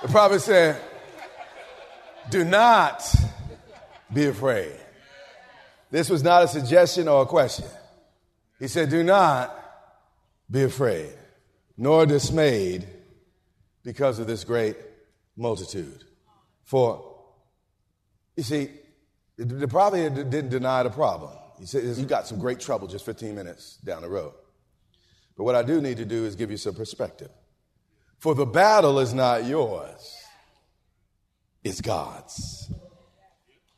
the 0.00 0.08
prophet 0.08 0.40
said, 0.40 0.80
Do 2.30 2.44
not 2.44 3.04
be 4.10 4.24
afraid. 4.24 4.72
This 5.90 6.08
was 6.08 6.22
not 6.22 6.44
a 6.44 6.48
suggestion 6.48 7.08
or 7.08 7.24
a 7.24 7.26
question. 7.26 7.66
He 8.60 8.68
said, 8.68 8.90
Do 8.90 9.02
not 9.02 9.56
be 10.48 10.62
afraid, 10.62 11.12
nor 11.76 12.06
dismayed 12.06 12.86
because 13.82 14.18
of 14.18 14.26
this 14.26 14.44
great 14.44 14.76
multitude. 15.36 16.04
For, 16.64 17.16
you 18.36 18.42
see, 18.42 18.68
the 19.36 19.66
prophet 19.66 20.14
didn't 20.30 20.50
deny 20.50 20.82
the 20.82 20.90
problem. 20.90 21.32
He 21.58 21.66
said, 21.66 21.96
You 21.96 22.04
got 22.04 22.26
some 22.26 22.38
great 22.38 22.60
trouble 22.60 22.86
just 22.86 23.06
15 23.06 23.34
minutes 23.34 23.78
down 23.78 24.02
the 24.02 24.08
road. 24.08 24.34
But 25.36 25.44
what 25.44 25.54
I 25.54 25.62
do 25.62 25.80
need 25.80 25.96
to 25.96 26.04
do 26.04 26.26
is 26.26 26.36
give 26.36 26.50
you 26.50 26.58
some 26.58 26.74
perspective. 26.74 27.30
For 28.18 28.34
the 28.34 28.44
battle 28.44 29.00
is 29.00 29.14
not 29.14 29.46
yours, 29.46 30.14
it's 31.64 31.80
God's. 31.80 32.70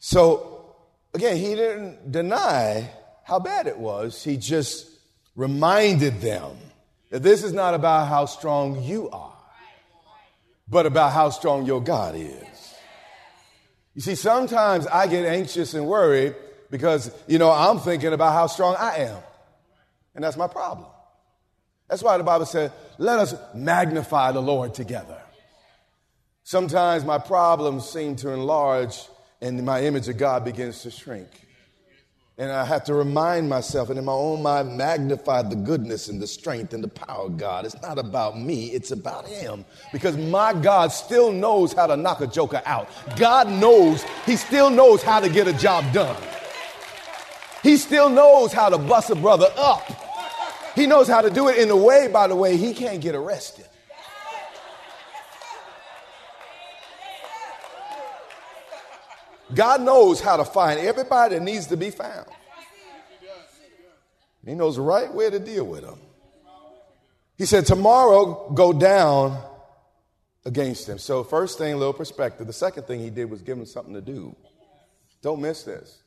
So, 0.00 0.74
again, 1.14 1.36
he 1.36 1.54
didn't 1.54 2.10
deny 2.10 2.90
how 3.32 3.38
bad 3.38 3.66
it 3.66 3.78
was. 3.78 4.22
He 4.22 4.36
just 4.36 4.86
reminded 5.36 6.20
them 6.20 6.54
that 7.08 7.22
this 7.22 7.42
is 7.42 7.54
not 7.54 7.72
about 7.72 8.06
how 8.06 8.26
strong 8.26 8.82
you 8.82 9.08
are, 9.08 9.32
but 10.68 10.84
about 10.84 11.12
how 11.12 11.30
strong 11.30 11.64
your 11.64 11.82
God 11.82 12.14
is. 12.14 12.74
You 13.94 14.02
see, 14.02 14.16
sometimes 14.16 14.86
I 14.86 15.06
get 15.06 15.24
anxious 15.24 15.72
and 15.72 15.86
worried 15.86 16.34
because, 16.70 17.10
you 17.26 17.38
know, 17.38 17.50
I'm 17.50 17.78
thinking 17.78 18.12
about 18.12 18.34
how 18.34 18.48
strong 18.48 18.76
I 18.78 18.96
am. 18.96 19.22
And 20.14 20.22
that's 20.22 20.36
my 20.36 20.46
problem. 20.46 20.88
That's 21.88 22.02
why 22.02 22.18
the 22.18 22.24
Bible 22.24 22.44
said, 22.44 22.70
let 22.98 23.18
us 23.18 23.34
magnify 23.54 24.32
the 24.32 24.42
Lord 24.42 24.74
together. 24.74 25.22
Sometimes 26.44 27.02
my 27.02 27.16
problems 27.16 27.88
seem 27.88 28.14
to 28.16 28.28
enlarge 28.28 29.08
and 29.40 29.64
my 29.64 29.84
image 29.84 30.06
of 30.10 30.18
God 30.18 30.44
begins 30.44 30.82
to 30.82 30.90
shrink. 30.90 31.30
And 32.38 32.50
I 32.50 32.64
have 32.64 32.84
to 32.84 32.94
remind 32.94 33.48
myself 33.48 33.90
and 33.90 33.98
in 33.98 34.06
my 34.06 34.12
own 34.12 34.42
mind 34.42 34.76
magnify 34.76 35.42
the 35.42 35.56
goodness 35.56 36.08
and 36.08 36.20
the 36.20 36.26
strength 36.26 36.72
and 36.72 36.82
the 36.82 36.88
power 36.88 37.26
of 37.26 37.36
God. 37.36 37.66
It's 37.66 37.80
not 37.82 37.98
about 37.98 38.40
me, 38.40 38.68
it's 38.68 38.90
about 38.90 39.26
Him. 39.26 39.64
Because 39.92 40.16
my 40.16 40.54
God 40.54 40.92
still 40.92 41.30
knows 41.30 41.72
how 41.72 41.86
to 41.86 41.96
knock 41.96 42.20
a 42.22 42.26
joker 42.26 42.62
out. 42.64 42.88
God 43.16 43.48
knows, 43.48 44.02
He 44.24 44.36
still 44.36 44.70
knows 44.70 45.02
how 45.02 45.20
to 45.20 45.28
get 45.28 45.46
a 45.46 45.52
job 45.52 45.92
done. 45.92 46.20
He 47.62 47.76
still 47.76 48.08
knows 48.08 48.52
how 48.52 48.70
to 48.70 48.78
bust 48.78 49.10
a 49.10 49.14
brother 49.14 49.52
up. 49.56 49.84
He 50.74 50.86
knows 50.86 51.06
how 51.06 51.20
to 51.20 51.30
do 51.30 51.48
it 51.48 51.58
in 51.58 51.70
a 51.70 51.76
way, 51.76 52.08
by 52.08 52.26
the 52.26 52.34
way, 52.34 52.56
he 52.56 52.72
can't 52.72 53.00
get 53.00 53.14
arrested. 53.14 53.66
God 59.54 59.80
knows 59.82 60.20
how 60.20 60.36
to 60.36 60.44
find 60.44 60.80
everybody 60.80 61.36
that 61.36 61.42
needs 61.42 61.66
to 61.68 61.76
be 61.76 61.90
found. 61.90 62.26
He 64.44 64.54
knows 64.54 64.76
the 64.76 64.82
right 64.82 65.12
way 65.12 65.30
to 65.30 65.38
deal 65.38 65.64
with 65.64 65.82
them. 65.82 65.98
He 67.38 67.46
said, 67.46 67.66
Tomorrow 67.66 68.50
go 68.54 68.72
down 68.72 69.40
against 70.44 70.86
them. 70.86 70.98
So, 70.98 71.22
first 71.22 71.58
thing, 71.58 71.74
a 71.74 71.76
little 71.76 71.92
perspective. 71.92 72.46
The 72.46 72.52
second 72.52 72.84
thing 72.84 73.00
he 73.00 73.10
did 73.10 73.30
was 73.30 73.42
give 73.42 73.56
them 73.56 73.66
something 73.66 73.94
to 73.94 74.00
do. 74.00 74.34
Don't 75.22 75.40
miss 75.40 75.62
this. 75.62 76.02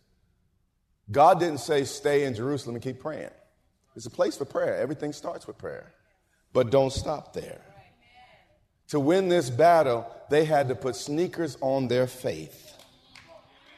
God 1.11 1.39
didn't 1.39 1.59
say, 1.59 1.85
Stay 1.85 2.25
in 2.25 2.33
Jerusalem 2.33 2.75
and 2.75 2.83
keep 2.83 2.99
praying. 2.99 3.31
It's 3.95 4.05
a 4.05 4.11
place 4.11 4.35
for 4.35 4.45
prayer. 4.45 4.75
Everything 4.77 5.13
starts 5.13 5.47
with 5.47 5.57
prayer. 5.57 5.93
But 6.51 6.69
don't 6.69 6.91
stop 6.91 7.33
there. 7.33 7.61
To 8.89 8.99
win 8.99 9.29
this 9.29 9.49
battle, 9.49 10.05
they 10.29 10.45
had 10.45 10.67
to 10.67 10.75
put 10.75 10.95
sneakers 10.95 11.57
on 11.61 11.87
their 11.87 12.07
faith 12.07 12.74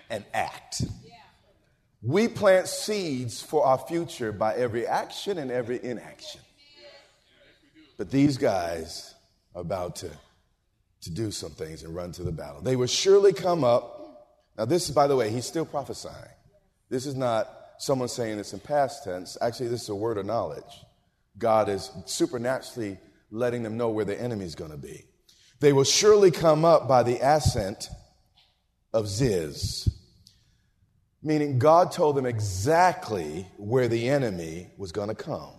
and 0.09 0.23
act. 0.33 0.83
We 2.01 2.27
plant 2.27 2.67
seeds 2.67 3.41
for 3.41 3.65
our 3.65 3.77
future 3.77 4.31
by 4.31 4.55
every 4.55 4.85
action 4.85 5.37
and 5.37 5.51
every 5.51 5.83
inaction. 5.83 6.41
But 7.97 8.11
these 8.11 8.37
guys 8.37 9.15
are 9.55 9.61
about 9.61 9.97
to, 9.97 10.11
to 11.01 11.09
do 11.09 11.31
some 11.31 11.51
things 11.51 11.83
and 11.83 11.95
run 11.95 12.11
to 12.13 12.23
the 12.23 12.31
battle. 12.31 12.61
They 12.61 12.75
will 12.75 12.87
surely 12.87 13.33
come 13.33 13.63
up. 13.63 13.95
Now, 14.57 14.65
this 14.65 14.87
is, 14.87 14.95
by 14.95 15.07
the 15.07 15.15
way, 15.15 15.31
he's 15.31 15.45
still 15.45 15.65
prophesying. 15.65 16.31
This 16.89 17.05
is 17.05 17.15
not 17.15 17.49
someone 17.79 18.07
saying 18.07 18.37
this 18.37 18.53
in 18.53 18.59
past 18.59 19.03
tense. 19.03 19.37
Actually, 19.41 19.69
this 19.69 19.83
is 19.83 19.89
a 19.89 19.95
word 19.95 20.17
of 20.17 20.25
knowledge. 20.25 20.85
God 21.37 21.69
is 21.69 21.91
supernaturally 22.05 22.97
letting 23.31 23.63
them 23.63 23.77
know 23.77 23.89
where 23.89 24.05
the 24.05 24.19
enemy 24.19 24.45
is 24.45 24.55
going 24.55 24.71
to 24.71 24.77
be. 24.77 25.05
They 25.59 25.73
will 25.73 25.83
surely 25.83 26.31
come 26.31 26.63
up 26.63 26.87
by 26.87 27.03
the 27.03 27.17
ascent 27.19 27.89
of 28.93 29.07
Ziz, 29.07 29.89
meaning 31.21 31.59
God 31.59 31.91
told 31.91 32.15
them 32.15 32.25
exactly 32.25 33.47
where 33.57 33.87
the 33.87 34.09
enemy 34.09 34.69
was 34.77 34.91
going 34.91 35.09
to 35.09 35.15
come. 35.15 35.51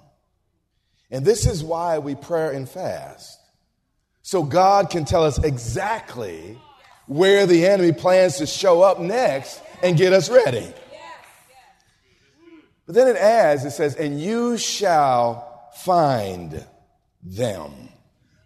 And 1.11 1.25
this 1.25 1.47
is 1.47 1.65
why 1.65 1.99
we 1.99 2.15
pray 2.15 2.55
and 2.55 2.69
fast. 2.69 3.39
So 4.23 4.43
God 4.43 4.91
can 4.91 5.05
tell 5.05 5.25
us 5.25 5.43
exactly 5.43 6.59
where 7.07 7.47
the 7.47 7.67
enemy 7.67 7.93
plans 7.93 8.37
to 8.39 8.47
show 8.47 8.83
up 8.83 9.01
next 9.01 9.61
and 9.83 9.97
get 9.97 10.13
us 10.13 10.29
ready. 10.29 10.73
But 12.87 12.95
then 12.95 13.09
it 13.09 13.17
adds, 13.17 13.65
it 13.65 13.71
says, 13.71 13.97
and 13.97 14.21
you 14.21 14.57
shall 14.57 15.71
find 15.77 16.65
them. 17.23 17.73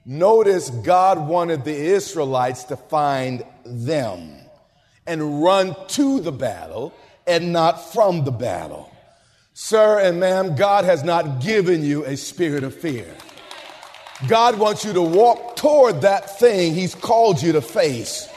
Notice 0.04 0.70
God 0.70 1.28
wanted 1.28 1.64
the 1.64 1.74
Israelites 1.74 2.64
to 2.64 2.76
find 2.76 3.44
them 3.64 4.41
and 5.06 5.42
run 5.42 5.76
to 5.88 6.20
the 6.20 6.32
battle 6.32 6.94
and 7.26 7.52
not 7.52 7.92
from 7.92 8.24
the 8.24 8.30
battle. 8.30 8.90
Sir 9.54 10.00
and 10.00 10.18
ma'am, 10.18 10.56
God 10.56 10.84
has 10.84 11.04
not 11.04 11.40
given 11.40 11.84
you 11.84 12.04
a 12.04 12.16
spirit 12.16 12.64
of 12.64 12.74
fear. 12.74 13.14
God 14.28 14.58
wants 14.58 14.84
you 14.84 14.92
to 14.92 15.02
walk 15.02 15.56
toward 15.56 16.02
that 16.02 16.38
thing 16.38 16.74
He's 16.74 16.94
called 16.94 17.42
you 17.42 17.52
to 17.52 17.60
face. 17.60 18.28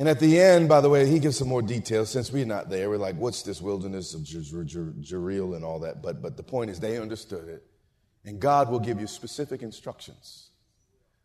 And 0.00 0.08
at 0.08 0.18
the 0.18 0.40
end, 0.40 0.66
by 0.66 0.80
the 0.80 0.88
way, 0.88 1.06
he 1.06 1.18
gives 1.18 1.36
some 1.36 1.48
more 1.48 1.60
details. 1.60 2.08
Since 2.08 2.32
we're 2.32 2.46
not 2.46 2.70
there, 2.70 2.88
we're 2.88 2.96
like, 2.96 3.16
what's 3.16 3.42
this 3.42 3.60
wilderness 3.60 4.14
of 4.14 4.22
Jeruel 4.22 5.54
and 5.54 5.62
all 5.62 5.78
that? 5.80 6.00
But, 6.00 6.22
but 6.22 6.38
the 6.38 6.42
point 6.42 6.70
is, 6.70 6.80
they 6.80 6.98
understood 6.98 7.46
it. 7.48 7.62
And 8.24 8.40
God 8.40 8.70
will 8.70 8.80
give 8.80 8.98
you 8.98 9.06
specific 9.06 9.62
instructions. 9.62 10.49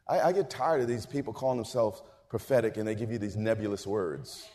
I, 0.07 0.19
I 0.21 0.31
get 0.31 0.49
tired 0.49 0.81
of 0.81 0.87
these 0.87 1.05
people 1.05 1.33
calling 1.33 1.57
themselves 1.57 2.01
prophetic 2.29 2.77
and 2.77 2.87
they 2.87 2.95
give 2.95 3.11
you 3.11 3.17
these 3.17 3.35
nebulous 3.35 3.87
words. 3.87 4.47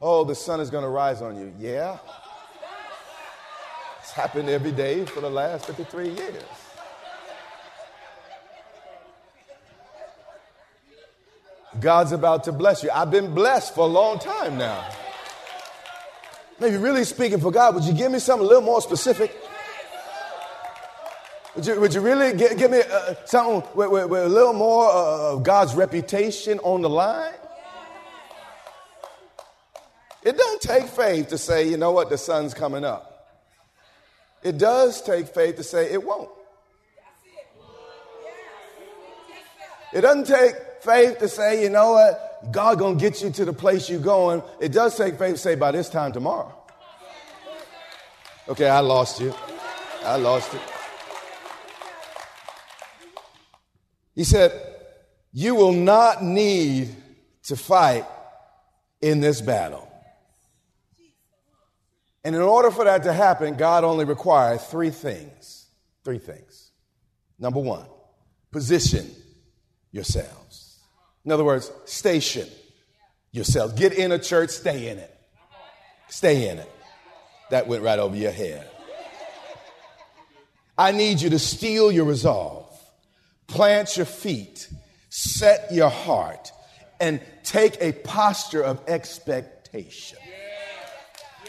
Oh, 0.00 0.24
the 0.24 0.34
sun 0.34 0.60
is 0.60 0.68
going 0.68 0.84
to 0.84 0.90
rise 0.90 1.22
on 1.22 1.36
you. 1.36 1.54
Yeah. 1.58 1.98
It's 4.00 4.12
happened 4.12 4.48
every 4.48 4.72
day 4.72 5.04
for 5.06 5.20
the 5.20 5.30
last 5.30 5.66
53 5.66 6.10
years. 6.10 6.42
God's 11.80 12.12
about 12.12 12.44
to 12.44 12.52
bless 12.52 12.82
you. 12.82 12.90
I've 12.90 13.10
been 13.10 13.34
blessed 13.34 13.74
for 13.74 13.82
a 13.82 13.88
long 13.88 14.18
time 14.18 14.58
now. 14.58 14.88
Maybe 16.58 16.76
really 16.76 17.04
speaking 17.04 17.40
for 17.40 17.50
God, 17.50 17.74
would 17.74 17.84
you 17.84 17.92
give 17.92 18.10
me 18.10 18.18
something 18.18 18.46
a 18.46 18.48
little 18.48 18.62
more 18.62 18.80
specific? 18.80 19.34
Would 21.56 21.66
you, 21.66 21.80
would 21.80 21.94
you 21.94 22.00
really 22.02 22.36
give, 22.36 22.58
give 22.58 22.70
me 22.70 22.80
uh, 22.80 23.14
something 23.24 23.62
with, 23.74 23.90
with, 23.90 24.10
with, 24.10 24.24
a 24.24 24.28
little 24.28 24.52
more 24.52 24.90
of 24.90 25.42
God's 25.42 25.74
reputation 25.74 26.58
on 26.58 26.82
the 26.82 26.90
line? 26.90 27.32
It 30.22 30.36
don't 30.36 30.60
take 30.60 30.84
faith 30.84 31.28
to 31.28 31.38
say, 31.38 31.68
you 31.70 31.78
know 31.78 31.92
what, 31.92 32.10
the 32.10 32.18
sun's 32.18 32.52
coming 32.52 32.84
up. 32.84 33.40
It 34.42 34.58
does 34.58 35.00
take 35.00 35.28
faith 35.28 35.56
to 35.56 35.62
say 35.62 35.90
it 35.90 36.04
won't. 36.04 36.28
It 39.94 40.02
doesn't 40.02 40.26
take 40.26 40.56
faith 40.82 41.20
to 41.20 41.28
say, 41.28 41.62
you 41.62 41.70
know 41.70 41.92
what, 41.92 42.52
God 42.52 42.78
gonna 42.78 42.98
get 42.98 43.22
you 43.22 43.30
to 43.30 43.46
the 43.46 43.54
place 43.54 43.88
you're 43.88 43.98
going. 43.98 44.42
It 44.60 44.72
does 44.72 44.94
take 44.94 45.18
faith 45.18 45.36
to 45.36 45.40
say 45.40 45.54
by 45.54 45.70
this 45.70 45.88
time 45.88 46.12
tomorrow. 46.12 46.54
Okay, 48.46 48.68
I 48.68 48.80
lost 48.80 49.20
you. 49.22 49.32
I 50.04 50.16
lost 50.16 50.52
it. 50.52 50.75
He 54.16 54.24
said, 54.24 54.50
You 55.32 55.54
will 55.54 55.72
not 55.72 56.24
need 56.24 56.96
to 57.44 57.56
fight 57.56 58.04
in 59.00 59.20
this 59.20 59.40
battle. 59.40 59.88
And 62.24 62.34
in 62.34 62.42
order 62.42 62.72
for 62.72 62.84
that 62.84 63.04
to 63.04 63.12
happen, 63.12 63.54
God 63.54 63.84
only 63.84 64.04
requires 64.04 64.64
three 64.64 64.90
things. 64.90 65.68
Three 66.02 66.18
things. 66.18 66.72
Number 67.38 67.60
one, 67.60 67.86
position 68.50 69.08
yourselves. 69.92 70.80
In 71.24 71.30
other 71.30 71.44
words, 71.44 71.70
station 71.84 72.48
yourselves. 73.30 73.74
Get 73.74 73.92
in 73.92 74.10
a 74.10 74.18
church, 74.18 74.50
stay 74.50 74.88
in 74.88 74.98
it. 74.98 75.14
Stay 76.08 76.48
in 76.48 76.58
it. 76.58 76.72
That 77.50 77.68
went 77.68 77.82
right 77.82 77.98
over 77.98 78.16
your 78.16 78.32
head. 78.32 78.68
I 80.78 80.92
need 80.92 81.20
you 81.20 81.30
to 81.30 81.38
steel 81.38 81.92
your 81.92 82.04
resolve, 82.04 82.65
plant 83.46 83.96
your 83.96 84.06
feet, 84.06 84.68
set 85.08 85.72
your 85.72 85.90
heart 85.90 86.52
and 87.00 87.20
take 87.44 87.76
a 87.80 87.92
posture 87.92 88.62
of 88.62 88.82
expectation. 88.88 90.18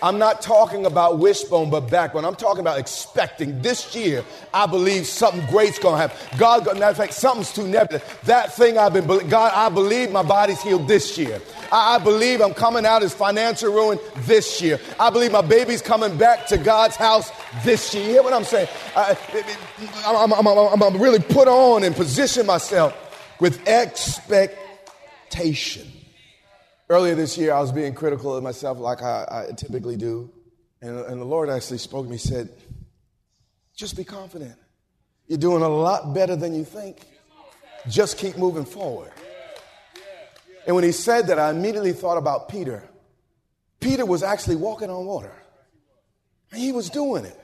I'm 0.02 0.18
not 0.18 0.42
talking 0.42 0.86
about 0.86 1.20
wishbone, 1.20 1.70
but 1.70 1.90
backbone. 1.90 2.26
I'm 2.26 2.36
talking 2.36 2.62
about 2.62 2.80
expecting 2.80 3.62
this 3.62 3.96
year. 3.96 4.24
I 4.54 4.66
believe 4.66 5.08
something 5.08 5.46
great's 5.48 5.80
gonna 5.80 5.98
happen. 5.98 6.18
God, 6.38 6.66
matter 6.66 6.86
of 6.86 6.98
fact, 6.98 7.14
something's 7.14 7.52
too 7.52 7.68
nebulous. 7.68 8.04
That 8.24 8.56
thing 8.56 8.78
I've 8.78 8.94
been, 8.94 9.08
God, 9.28 9.52
I 9.56 9.70
believe 9.70 10.12
my 10.12 10.24
body's 10.24 10.62
healed 10.62 10.88
this 10.88 11.18
year. 11.18 11.42
I, 11.72 11.96
I 11.96 12.00
believe 12.00 12.42
I'm 12.42 12.54
coming 12.54 12.86
out 12.86 13.04
as 13.04 13.14
financial 13.14 13.74
ruin 13.74 14.00
this 14.20 14.62
year. 14.62 14.80
I 15.00 15.10
believe 15.10 15.32
my 15.32 15.42
baby's 15.42 15.82
coming 15.82 16.18
back 16.18 16.48
to 16.48 16.58
God's 16.58 16.96
house 16.96 17.32
this 17.64 17.94
year. 17.94 18.04
You 18.04 18.10
hear 18.12 18.24
what 18.24 18.34
I'm 18.34 18.44
saying? 18.44 18.68
I, 18.96 19.18
I'm, 20.06 20.34
I'm, 20.34 20.48
I'm, 20.48 20.84
I'm 20.84 21.02
really 21.02 21.20
put 21.20 21.48
on 21.48 21.84
and 21.84 21.96
position 21.96 22.46
myself 22.46 22.94
with 23.40 23.68
expectation. 23.68 25.92
Earlier 26.90 27.16
this 27.16 27.38
year, 27.38 27.54
I 27.54 27.60
was 27.60 27.72
being 27.72 27.94
critical 27.94 28.36
of 28.36 28.44
myself 28.44 28.78
like 28.80 29.02
I, 29.02 29.48
I 29.50 29.54
typically 29.54 29.98
do. 29.98 30.32
And, 30.82 30.98
and 31.00 31.20
the 31.20 31.26
Lord 31.26 31.50
actually 31.50 31.80
spoke 31.80 32.06
to 32.06 32.12
me, 32.12 32.18
said, 32.18 32.50
just 33.76 33.98
be 33.98 34.04
confident. 34.04 34.56
You're 35.28 35.38
doing 35.38 35.64
a 35.64 35.70
lot 35.70 36.14
better 36.14 36.36
than 36.36 36.56
you 36.56 36.64
think. 36.64 37.06
Just 37.90 38.18
keep 38.18 38.38
moving 38.38 38.66
forward. 38.66 39.12
And 40.66 40.76
when 40.76 40.84
he 40.84 40.92
said 40.92 41.28
that, 41.28 41.40
I 41.40 41.50
immediately 41.50 41.94
thought 41.94 42.18
about 42.18 42.50
Peter. 42.50 42.84
Peter 43.80 44.06
was 44.06 44.24
actually 44.24 44.56
walking 44.56 44.90
on 44.90 45.06
water, 45.06 45.32
and 46.52 46.60
he 46.60 46.72
was 46.72 46.90
doing 46.90 47.26
it. 47.26 47.40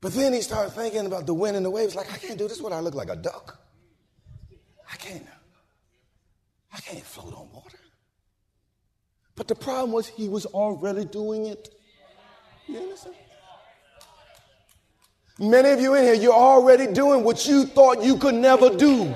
But 0.00 0.12
then 0.12 0.32
he 0.32 0.40
started 0.40 0.70
thinking 0.70 1.04
about 1.04 1.26
the 1.26 1.34
wind 1.34 1.56
and 1.56 1.66
the 1.66 1.70
waves, 1.70 1.94
like, 1.94 2.10
I 2.12 2.16
can't 2.16 2.38
do 2.38 2.48
this. 2.48 2.60
What 2.62 2.72
I 2.72 2.80
look 2.80 2.94
like 2.94 3.10
a 3.10 3.16
duck? 3.16 3.58
I 4.90 4.96
can't. 4.96 5.26
I 6.72 6.80
can't 6.80 7.04
float 7.04 7.34
on 7.34 7.48
water. 7.52 7.78
But 9.36 9.48
the 9.48 9.54
problem 9.54 9.92
was 9.92 10.06
he 10.06 10.28
was 10.28 10.46
already 10.46 11.04
doing 11.04 11.46
it. 11.46 11.68
You 12.66 12.78
understand? 12.78 13.16
Many 15.38 15.70
of 15.70 15.80
you 15.80 15.94
in 15.94 16.04
here, 16.04 16.14
you're 16.14 16.34
already 16.34 16.86
doing 16.86 17.24
what 17.24 17.48
you 17.48 17.64
thought 17.64 18.02
you 18.02 18.18
could 18.18 18.34
never 18.34 18.68
do. 18.76 19.14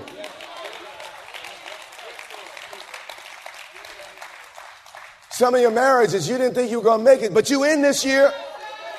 Some 5.31 5.55
of 5.55 5.61
your 5.61 5.73
marriages, 5.73 6.29
you 6.29 6.39
didn't 6.39 6.55
think 6.55 6.71
you 6.71 6.79
were 6.79 6.85
going 6.85 7.01
to 7.01 7.05
make 7.05 7.21
it, 7.21 7.35
but 7.35 7.51
you 7.51 7.65
in 7.65 7.83
this 7.83 8.05
year. 8.05 8.33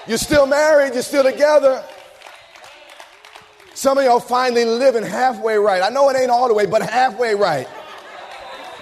You're 0.06 0.20
still 0.20 0.46
married, 0.46 0.94
you're 0.94 1.02
still 1.02 1.24
together. 1.24 1.84
Some 3.74 3.98
of 3.98 4.04
y'all 4.04 4.20
finally 4.20 4.66
living 4.66 5.04
halfway 5.04 5.58
right. 5.58 5.82
I 5.82 5.90
know 5.90 6.08
it 6.10 6.18
ain't 6.18 6.30
all 6.30 6.48
the 6.48 6.54
way, 6.54 6.68
but 6.68 6.84
halfway 6.84 7.34
right 7.34 7.68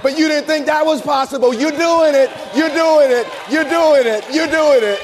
but 0.03 0.17
you 0.17 0.27
didn't 0.27 0.45
think 0.45 0.65
that 0.65 0.85
was 0.85 1.01
possible. 1.01 1.53
You're 1.53 1.71
doing 1.71 2.13
it. 2.13 2.29
You're 2.53 2.69
doing 2.69 3.09
it. 3.09 3.25
You're 3.49 3.63
doing 3.63 4.05
it. 4.05 4.25
You're 4.33 4.47
doing 4.47 4.83
it. 4.83 4.99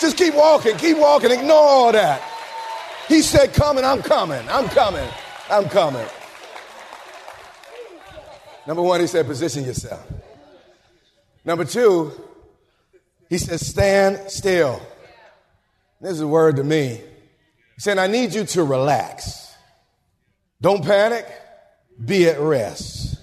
Just 0.00 0.16
keep 0.16 0.34
walking. 0.34 0.76
Keep 0.76 0.98
walking. 0.98 1.32
Ignore 1.32 1.58
all 1.58 1.92
that. 1.92 2.22
He 3.08 3.20
said, 3.20 3.52
Coming, 3.52 3.84
I'm 3.84 4.00
coming. 4.00 4.48
I'm 4.48 4.68
coming. 4.68 5.08
I'm 5.50 5.68
coming. 5.68 6.06
Number 8.66 8.82
one, 8.82 9.00
he 9.00 9.08
said, 9.08 9.26
Position 9.26 9.64
yourself. 9.64 10.06
Number 11.44 11.64
two, 11.64 12.12
he 13.28 13.38
says, 13.38 13.66
Stand 13.66 14.30
still. 14.30 14.80
This 16.00 16.12
is 16.12 16.20
a 16.20 16.28
word 16.28 16.56
to 16.56 16.64
me. 16.64 17.00
He 17.74 17.80
said, 17.80 17.98
I 17.98 18.06
need 18.06 18.32
you 18.32 18.44
to 18.44 18.62
relax. 18.62 19.52
Don't 20.60 20.84
panic. 20.84 21.26
Be 22.02 22.28
at 22.28 22.38
rest 22.40 23.19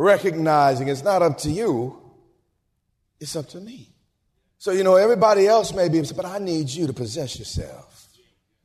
recognizing 0.00 0.88
it's 0.88 1.04
not 1.04 1.20
up 1.20 1.36
to 1.36 1.50
you, 1.50 1.96
it's 3.20 3.36
up 3.36 3.46
to 3.48 3.60
me. 3.60 3.94
So, 4.56 4.72
you 4.72 4.82
know, 4.82 4.96
everybody 4.96 5.46
else 5.46 5.74
may 5.74 5.88
be, 5.88 6.00
but 6.16 6.24
I 6.24 6.38
need 6.38 6.70
you 6.70 6.86
to 6.86 6.92
possess 6.92 7.38
yourself. 7.38 8.08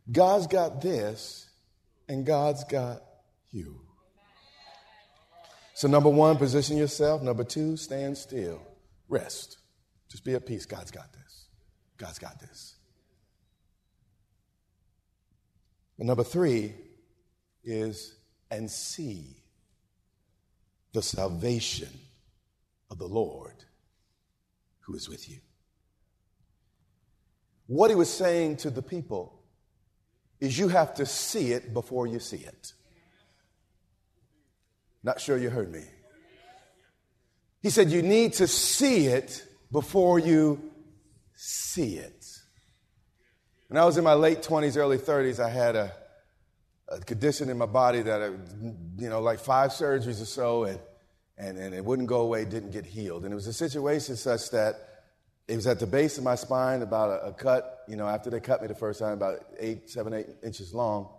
God's 0.09 0.47
got 0.47 0.81
this, 0.81 1.49
and 2.07 2.25
God's 2.25 2.63
got 2.63 3.01
you. 3.51 3.81
So, 5.73 5.89
number 5.89 6.09
one, 6.09 6.37
position 6.37 6.77
yourself. 6.77 7.21
Number 7.21 7.43
two, 7.43 7.75
stand 7.75 8.17
still. 8.17 8.61
Rest. 9.09 9.57
Just 10.09 10.23
be 10.23 10.35
at 10.35 10.45
peace. 10.45 10.65
God's 10.65 10.91
got 10.91 11.11
this. 11.11 11.47
God's 11.97 12.19
got 12.19 12.39
this. 12.39 12.75
And 15.97 16.07
number 16.07 16.23
three 16.23 16.73
is, 17.63 18.15
and 18.51 18.71
see 18.71 19.44
the 20.95 21.01
salvation 21.01 21.89
of 22.89 22.97
the 22.97 23.05
Lord 23.05 23.65
who 24.79 24.95
is 24.95 25.09
with 25.09 25.29
you. 25.29 25.39
What 27.67 27.89
he 27.89 27.95
was 27.95 28.09
saying 28.09 28.57
to 28.57 28.69
the 28.69 28.81
people 28.81 29.41
is 30.39 30.57
you 30.57 30.69
have 30.69 30.95
to 30.95 31.05
see 31.05 31.51
it 31.51 31.73
before 31.73 32.07
you 32.07 32.19
see 32.19 32.37
it. 32.37 32.71
Not 35.03 35.19
sure 35.19 35.37
you 35.37 35.49
heard 35.49 35.69
me. 35.69 35.83
He 37.61 37.71
said 37.71 37.91
you 37.91 38.01
need 38.01 38.33
to 38.33 38.47
see 38.47 39.07
it 39.07 39.45
before 39.71 40.17
you 40.17 40.71
see 41.35 41.97
it. 41.97 42.25
When 43.67 43.77
I 43.81 43.83
was 43.83 43.97
in 43.97 44.03
my 44.05 44.13
late 44.13 44.41
20s, 44.41 44.77
early 44.77 44.97
30s, 44.97 45.43
I 45.43 45.49
had 45.49 45.75
a 45.75 45.91
a 46.87 46.99
condition 46.99 47.49
in 47.49 47.57
my 47.57 47.65
body 47.65 48.01
that, 48.01 48.21
I, 48.21 48.25
you 48.97 49.09
know, 49.09 49.19
like 49.21 49.39
five 49.39 49.71
surgeries 49.71 50.21
or 50.21 50.25
so, 50.25 50.63
and, 50.65 50.79
and, 51.37 51.57
and 51.57 51.73
it 51.73 51.83
wouldn't 51.83 52.07
go 52.07 52.21
away, 52.21 52.45
didn't 52.45 52.71
get 52.71 52.85
healed. 52.85 53.23
And 53.23 53.31
it 53.31 53.35
was 53.35 53.47
a 53.47 53.53
situation 53.53 54.15
such 54.15 54.51
that 54.51 54.75
it 55.47 55.55
was 55.55 55.67
at 55.67 55.79
the 55.79 55.87
base 55.87 56.17
of 56.17 56.23
my 56.23 56.35
spine, 56.35 56.81
about 56.81 57.09
a, 57.09 57.27
a 57.27 57.33
cut, 57.33 57.83
you 57.87 57.95
know, 57.95 58.07
after 58.07 58.29
they 58.29 58.39
cut 58.39 58.61
me 58.61 58.67
the 58.67 58.75
first 58.75 58.99
time, 58.99 59.13
about 59.13 59.39
eight, 59.59 59.89
seven, 59.89 60.13
eight 60.13 60.27
inches 60.43 60.73
long. 60.73 61.09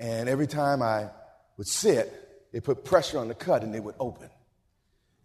And 0.00 0.28
every 0.28 0.46
time 0.46 0.82
I 0.82 1.10
would 1.56 1.66
sit, 1.66 2.50
they 2.52 2.60
put 2.60 2.84
pressure 2.84 3.18
on 3.18 3.28
the 3.28 3.34
cut 3.34 3.62
and 3.62 3.74
it 3.74 3.82
would 3.82 3.94
open. 3.98 4.28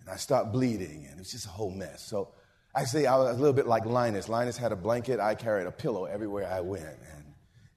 And 0.02 0.10
I 0.10 0.18
stopped 0.18 0.52
bleeding, 0.54 1.06
and 1.06 1.16
it 1.16 1.20
was 1.20 1.32
just 1.32 1.46
a 1.46 1.50
whole 1.50 1.72
mess. 1.72 2.06
So 2.08 2.34
actually, 2.76 3.08
I 3.08 3.18
was 3.18 3.36
a 3.36 3.40
little 3.40 3.54
bit 3.54 3.68
like 3.68 3.86
Linus. 3.86 4.30
Linus 4.30 4.58
had 4.58 4.72
a 4.72 4.78
blanket, 4.78 5.20
I 5.20 5.36
carried 5.36 5.68
a 5.68 5.72
pillow 5.72 6.06
everywhere 6.06 6.50
I 6.52 6.60
went. 6.60 6.84
And, 6.84 7.34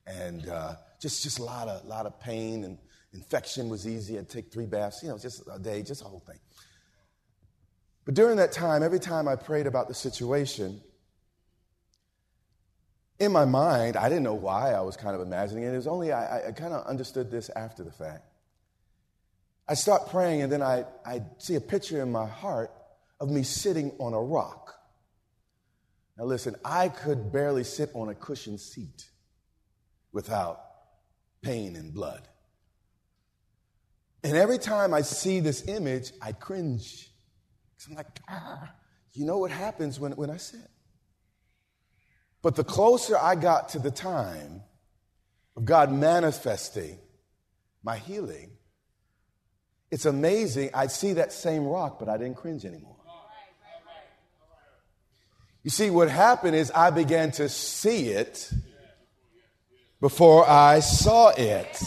and, 0.06 0.48
uh, 0.48 0.74
just, 1.00 1.22
just 1.22 1.38
a 1.38 1.42
lot 1.42 1.66
of, 1.66 1.84
lot 1.86 2.06
of 2.06 2.20
pain 2.20 2.64
and 2.64 2.78
infection 3.12 3.68
was 3.68 3.88
easy. 3.88 4.18
I'd 4.18 4.28
take 4.28 4.52
three 4.52 4.66
baths, 4.66 5.02
you 5.02 5.08
know, 5.08 5.18
just 5.18 5.42
a 5.52 5.58
day, 5.58 5.82
just 5.82 6.02
a 6.02 6.04
whole 6.04 6.20
thing. 6.20 6.38
But 8.04 8.14
during 8.14 8.36
that 8.36 8.52
time, 8.52 8.82
every 8.82 8.98
time 9.00 9.26
I 9.26 9.36
prayed 9.36 9.66
about 9.66 9.88
the 9.88 9.94
situation, 9.94 10.80
in 13.18 13.32
my 13.32 13.44
mind, 13.44 13.96
I 13.96 14.08
didn't 14.08 14.24
know 14.24 14.34
why 14.34 14.72
I 14.72 14.80
was 14.80 14.96
kind 14.96 15.14
of 15.14 15.20
imagining 15.20 15.64
it. 15.64 15.72
It 15.72 15.76
was 15.76 15.86
only 15.86 16.12
I, 16.12 16.48
I 16.48 16.52
kind 16.52 16.72
of 16.72 16.86
understood 16.86 17.30
this 17.30 17.50
after 17.54 17.84
the 17.84 17.92
fact. 17.92 18.24
I 19.68 19.74
start 19.74 20.08
praying, 20.10 20.42
and 20.42 20.50
then 20.50 20.62
I, 20.62 20.84
I 21.04 21.22
see 21.38 21.54
a 21.54 21.60
picture 21.60 22.02
in 22.02 22.10
my 22.10 22.26
heart 22.26 22.72
of 23.20 23.30
me 23.30 23.42
sitting 23.42 23.92
on 24.00 24.14
a 24.14 24.20
rock. 24.20 24.74
Now, 26.18 26.24
listen, 26.24 26.56
I 26.64 26.88
could 26.88 27.30
barely 27.30 27.62
sit 27.62 27.90
on 27.94 28.08
a 28.08 28.14
cushioned 28.14 28.60
seat 28.60 29.10
without 30.12 30.69
pain 31.42 31.76
and 31.76 31.92
blood. 31.92 32.28
And 34.22 34.36
every 34.36 34.58
time 34.58 34.92
I 34.92 35.02
see 35.02 35.40
this 35.40 35.66
image, 35.66 36.12
I 36.20 36.32
cringe. 36.32 37.10
I'm 37.88 37.96
like, 37.96 38.06
ah, 38.28 38.70
you 39.12 39.24
know 39.24 39.38
what 39.38 39.50
happens 39.50 39.98
when, 39.98 40.12
when 40.12 40.30
I 40.30 40.36
sit? 40.36 40.68
But 42.42 42.56
the 42.56 42.64
closer 42.64 43.16
I 43.16 43.34
got 43.34 43.70
to 43.70 43.78
the 43.78 43.90
time 43.90 44.62
of 45.56 45.64
God 45.64 45.92
manifesting 45.92 46.98
my 47.82 47.96
healing, 47.96 48.52
it's 49.90 50.04
amazing. 50.04 50.70
I'd 50.74 50.90
see 50.90 51.14
that 51.14 51.32
same 51.32 51.64
rock, 51.64 51.98
but 51.98 52.08
I 52.08 52.16
didn't 52.16 52.36
cringe 52.36 52.64
anymore. 52.64 52.96
You 55.62 55.70
see, 55.70 55.90
what 55.90 56.08
happened 56.08 56.56
is 56.56 56.70
I 56.70 56.90
began 56.90 57.32
to 57.32 57.48
see 57.48 58.08
it 58.08 58.50
before 60.00 60.48
I 60.48 60.80
saw 60.80 61.28
it. 61.36 61.82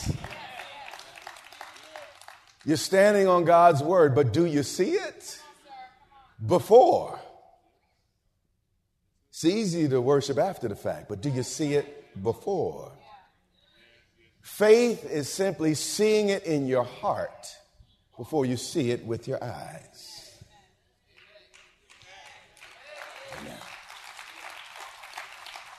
You're 2.65 2.77
standing 2.77 3.27
on 3.27 3.43
God's 3.43 3.83
word, 3.83 4.15
but 4.15 4.31
do 4.31 4.45
you 4.45 4.63
see 4.63 4.91
it 4.91 5.39
before? 6.45 7.19
It's 9.29 9.43
easy 9.43 9.89
to 9.89 9.99
worship 9.99 10.37
after 10.37 10.67
the 10.67 10.75
fact, 10.75 11.09
but 11.09 11.21
do 11.21 11.29
you 11.29 11.43
see 11.43 11.73
it 11.73 12.23
before? 12.23 12.91
Faith 14.41 15.09
is 15.09 15.27
simply 15.27 15.73
seeing 15.73 16.29
it 16.29 16.43
in 16.43 16.67
your 16.67 16.83
heart 16.83 17.47
before 18.15 18.45
you 18.45 18.57
see 18.57 18.91
it 18.91 19.03
with 19.05 19.27
your 19.27 19.43
eyes. 19.43 20.19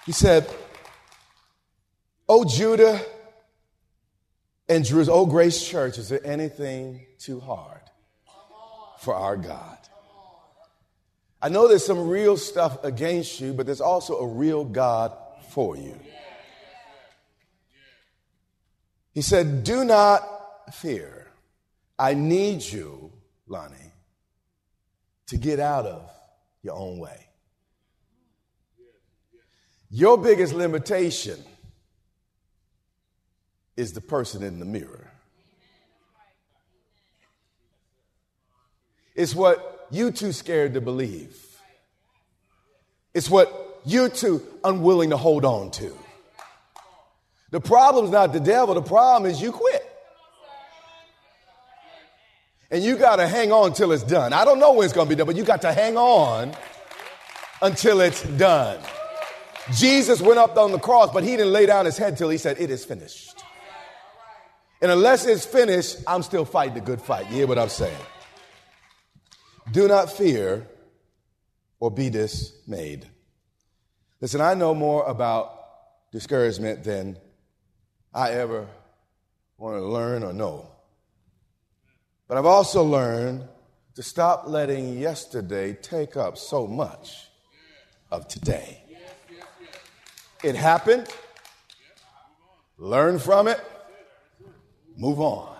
He 0.05 0.13
said, 0.13 0.47
O 2.29 2.45
Judah 2.45 3.01
and 4.69 4.85
Jerusalem. 4.85 5.19
Oh, 5.21 5.27
Grace 5.27 5.67
Church, 5.67 5.99
is 5.99 6.09
there 6.09 6.25
anything 6.25 7.05
too 7.19 7.41
hard 7.41 7.81
for 9.01 9.15
our 9.15 9.37
God? 9.37 9.79
I 11.43 11.51
know 11.51 11.69
there's 11.69 11.85
some 11.85 12.09
real 12.09 12.39
stuff 12.39 12.83
against 12.85 13.39
you, 13.41 13.53
but 13.53 13.67
there's 13.67 13.83
also 13.83 14.19
a 14.19 14.27
real 14.27 14.65
God 14.65 15.15
for 15.51 15.77
you. 15.77 15.99
He 19.13 19.21
said, 19.21 19.63
Do 19.63 19.85
not 19.85 20.75
fear. 20.75 21.29
I 21.99 22.15
need 22.15 22.63
you, 22.63 23.13
Lonnie, 23.47 23.93
to 25.27 25.37
get 25.37 25.61
out 25.61 25.87
of 25.87 26.11
your 26.63 26.75
own 26.75 26.99
way. 26.99 27.29
Your 29.91 30.19
biggest 30.19 30.55
limitation 30.55 31.45
is 33.77 33.93
the 33.93 34.01
person 34.01 34.43
in 34.43 34.59
the 34.59 34.65
mirror. 34.65 35.11
It's 39.15 39.35
what 39.35 39.87
you 39.91 40.11
too 40.11 40.33
scared 40.33 40.75
to 40.75 40.81
believe. 40.81 41.39
It's 43.13 43.31
what 43.31 43.81
you're 43.85 44.09
too 44.09 44.43
unwilling 44.65 45.11
to 45.11 45.17
hold 45.17 45.45
on 45.45 45.71
to. 45.73 45.97
The 47.51 47.61
problem's 47.61 48.11
not 48.11 48.33
the 48.33 48.41
devil, 48.41 48.75
the 48.75 48.83
problem 48.83 49.31
is 49.31 49.41
you 49.41 49.53
quit. 49.53 49.91
And 52.71 52.83
you 52.83 52.97
got 52.97 53.17
to 53.17 53.29
hang 53.29 53.53
on 53.53 53.73
till 53.73 53.93
it's 53.93 54.03
done. 54.03 54.33
I 54.33 54.45
don't 54.45 54.59
know 54.59 54.73
when 54.73 54.85
it's 54.85 54.93
going 54.93 55.07
to 55.07 55.09
be 55.09 55.17
done, 55.17 55.27
but 55.27 55.37
you 55.37 55.45
got 55.45 55.63
to 55.63 55.73
hang 55.73 55.97
on 55.97 56.53
until 57.63 58.01
it's 58.01 58.23
done. 58.23 58.81
Jesus 59.75 60.21
went 60.21 60.39
up 60.39 60.57
on 60.57 60.73
the 60.73 60.79
cross, 60.79 61.11
but 61.13 61.23
he 61.23 61.31
didn't 61.31 61.53
lay 61.53 61.67
down 61.67 61.85
his 61.85 61.97
head 61.97 62.17
till 62.17 62.29
he 62.29 62.37
said, 62.37 62.59
It 62.59 62.71
is 62.71 62.85
finished. 62.85 63.34
And 64.83 64.91
unless 64.91 65.27
it's 65.27 65.47
finished, 65.47 65.99
I'm 66.07 66.23
still 66.23 66.45
fighting 66.45 66.75
the 66.75 66.81
good 66.81 67.01
fight. 67.01 67.31
You 67.31 67.37
hear 67.37 67.47
what 67.47 67.59
I'm 67.59 67.69
saying? 67.69 67.97
Do 69.73 69.89
not 69.89 70.13
fear 70.13 70.67
or 71.81 71.91
be 71.91 72.11
dismayed. 72.11 73.07
Listen, 74.21 74.41
I 74.41 74.55
know 74.55 74.75
more 74.75 75.05
about 75.05 75.53
discouragement 76.13 76.85
than 76.85 77.19
I 78.13 78.33
ever 78.33 78.67
want 79.59 79.77
to 79.77 79.85
learn 79.85 80.23
or 80.23 80.33
know. 80.33 80.71
But 82.29 82.39
I've 82.39 82.47
also 82.47 82.83
learned 82.83 83.49
to 83.95 84.03
stop 84.03 84.45
letting 84.47 84.99
yesterday 84.99 85.73
take 85.75 86.17
up 86.17 86.37
so 86.37 86.67
much 86.67 87.29
of 88.11 88.29
today. 88.29 88.83
It 90.43 90.57
happened. 90.57 91.09
Learn 92.77 93.19
from 93.19 93.49
it. 93.49 93.61
Move 94.97 95.21
on. 95.21 95.57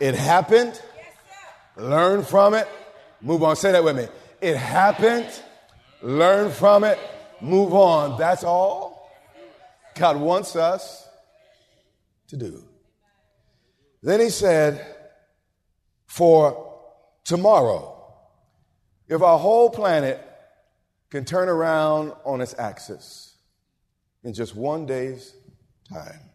It 0.00 0.14
happened. 0.14 0.80
Learn 1.76 2.22
from 2.22 2.54
it. 2.54 2.68
Move 3.20 3.42
on. 3.42 3.56
Say 3.56 3.72
that 3.72 3.82
with 3.82 3.96
me. 3.96 4.06
It 4.40 4.56
happened. 4.56 5.28
Learn 6.02 6.50
from 6.50 6.84
it. 6.84 6.98
Move 7.40 7.74
on. 7.74 8.18
That's 8.18 8.44
all 8.44 9.10
God 9.94 10.18
wants 10.18 10.56
us 10.56 11.08
to 12.28 12.36
do. 12.36 12.62
Then 14.02 14.20
he 14.20 14.30
said, 14.30 14.94
For 16.06 16.72
tomorrow, 17.24 17.92
if 19.08 19.22
our 19.22 19.38
whole 19.38 19.70
planet 19.70 20.20
can 21.10 21.24
turn 21.24 21.48
around 21.48 22.12
on 22.24 22.40
its 22.40 22.54
axis, 22.58 23.36
in 24.22 24.34
just 24.34 24.56
one 24.56 24.86
day's 24.86 25.34
time. 25.88 26.25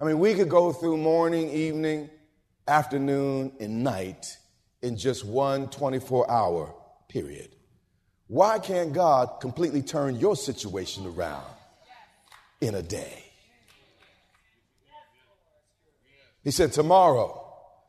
I 0.00 0.06
mean, 0.06 0.18
we 0.18 0.34
could 0.34 0.48
go 0.48 0.72
through 0.72 0.96
morning, 0.96 1.50
evening, 1.50 2.08
afternoon, 2.66 3.52
and 3.60 3.84
night 3.84 4.38
in 4.80 4.96
just 4.96 5.26
one 5.26 5.68
24 5.68 6.30
hour 6.30 6.74
period. 7.08 7.54
Why 8.26 8.58
can't 8.58 8.92
God 8.92 9.40
completely 9.40 9.82
turn 9.82 10.18
your 10.18 10.36
situation 10.36 11.06
around 11.06 11.44
in 12.60 12.76
a 12.76 12.82
day? 12.82 13.24
He 16.42 16.50
said, 16.50 16.72
Tomorrow, 16.72 17.36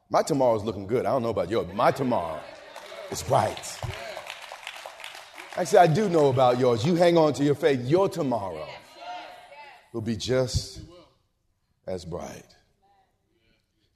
my 0.10 0.24
tomorrow 0.24 0.58
is 0.58 0.64
looking 0.64 0.88
good. 0.88 1.06
I 1.06 1.12
don't 1.12 1.24
know 1.24 1.30
about 1.30 1.50
yours, 1.50 1.68
but 1.68 1.76
my 1.76 1.92
tomorrow 1.92 2.42
is 3.10 3.24
bright. 3.24 3.80
Actually, 5.56 5.80
I 5.80 5.88
do 5.88 6.10
know 6.10 6.30
about 6.30 6.60
yours. 6.60 6.86
You 6.86 6.96
hang 6.96 7.18
on 7.18 7.32
to 7.34 7.44
your 7.44 7.56
faith. 7.56 7.82
Your 7.82 8.10
tomorrow 8.10 8.68
will 9.94 10.02
be 10.02 10.18
just 10.18 10.82
as 11.92 12.06
bright. 12.06 12.56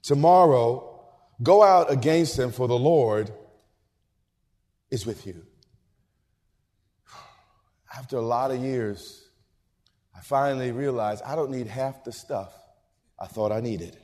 Tomorrow, 0.02 1.00
go 1.42 1.62
out 1.62 1.90
against 1.90 2.36
them, 2.36 2.52
for 2.52 2.68
the 2.68 2.78
Lord 2.78 3.32
is 4.90 5.06
with 5.06 5.26
you. 5.26 5.42
After 7.96 8.18
a 8.18 8.22
lot 8.22 8.50
of 8.50 8.58
years, 8.58 9.24
I 10.14 10.20
finally 10.20 10.70
realized 10.70 11.22
I 11.24 11.34
don't 11.34 11.50
need 11.50 11.66
half 11.66 12.04
the 12.04 12.12
stuff 12.12 12.52
I 13.18 13.26
thought 13.26 13.50
I 13.50 13.60
needed. 13.60 13.96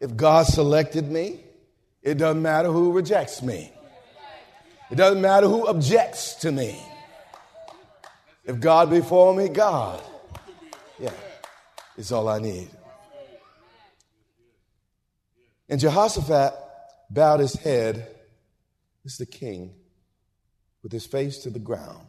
If 0.00 0.16
God 0.16 0.46
selected 0.46 1.10
me, 1.10 1.40
it 2.02 2.18
doesn't 2.18 2.42
matter 2.42 2.70
who 2.70 2.92
rejects 2.92 3.42
me. 3.42 3.72
It 4.90 4.96
doesn't 4.96 5.22
matter 5.22 5.46
who 5.46 5.68
objects 5.68 6.34
to 6.36 6.50
me. 6.50 6.78
If 8.44 8.58
God 8.58 8.90
before 8.90 9.34
me, 9.34 9.48
God, 9.48 10.02
yeah, 10.98 11.12
is 11.96 12.12
all 12.12 12.28
I 12.28 12.38
need. 12.38 12.70
And 15.68 15.80
Jehoshaphat 15.80 16.54
bowed 17.10 17.40
his 17.40 17.54
head, 17.54 18.08
this 19.04 19.12
is 19.12 19.18
the 19.18 19.26
king, 19.26 19.74
with 20.82 20.92
his 20.92 21.06
face 21.06 21.38
to 21.38 21.50
the 21.50 21.58
ground. 21.58 22.06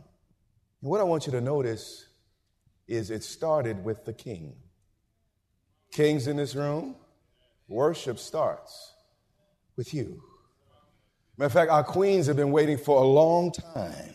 And 0.81 0.91
what 0.91 0.99
I 0.99 1.03
want 1.03 1.25
you 1.25 1.31
to 1.33 1.41
notice 1.41 2.07
is 2.87 3.09
it 3.09 3.23
started 3.23 3.83
with 3.83 4.05
the 4.05 4.13
king. 4.13 4.55
Kings 5.91 6.27
in 6.27 6.37
this 6.37 6.55
room, 6.55 6.95
worship 7.67 8.19
starts 8.19 8.93
with 9.75 9.93
you. 9.93 10.21
Matter 11.37 11.47
of 11.47 11.53
fact, 11.53 11.71
our 11.71 11.83
queens 11.83 12.27
have 12.27 12.35
been 12.35 12.51
waiting 12.51 12.77
for 12.77 13.01
a 13.01 13.07
long 13.07 13.51
time 13.51 14.13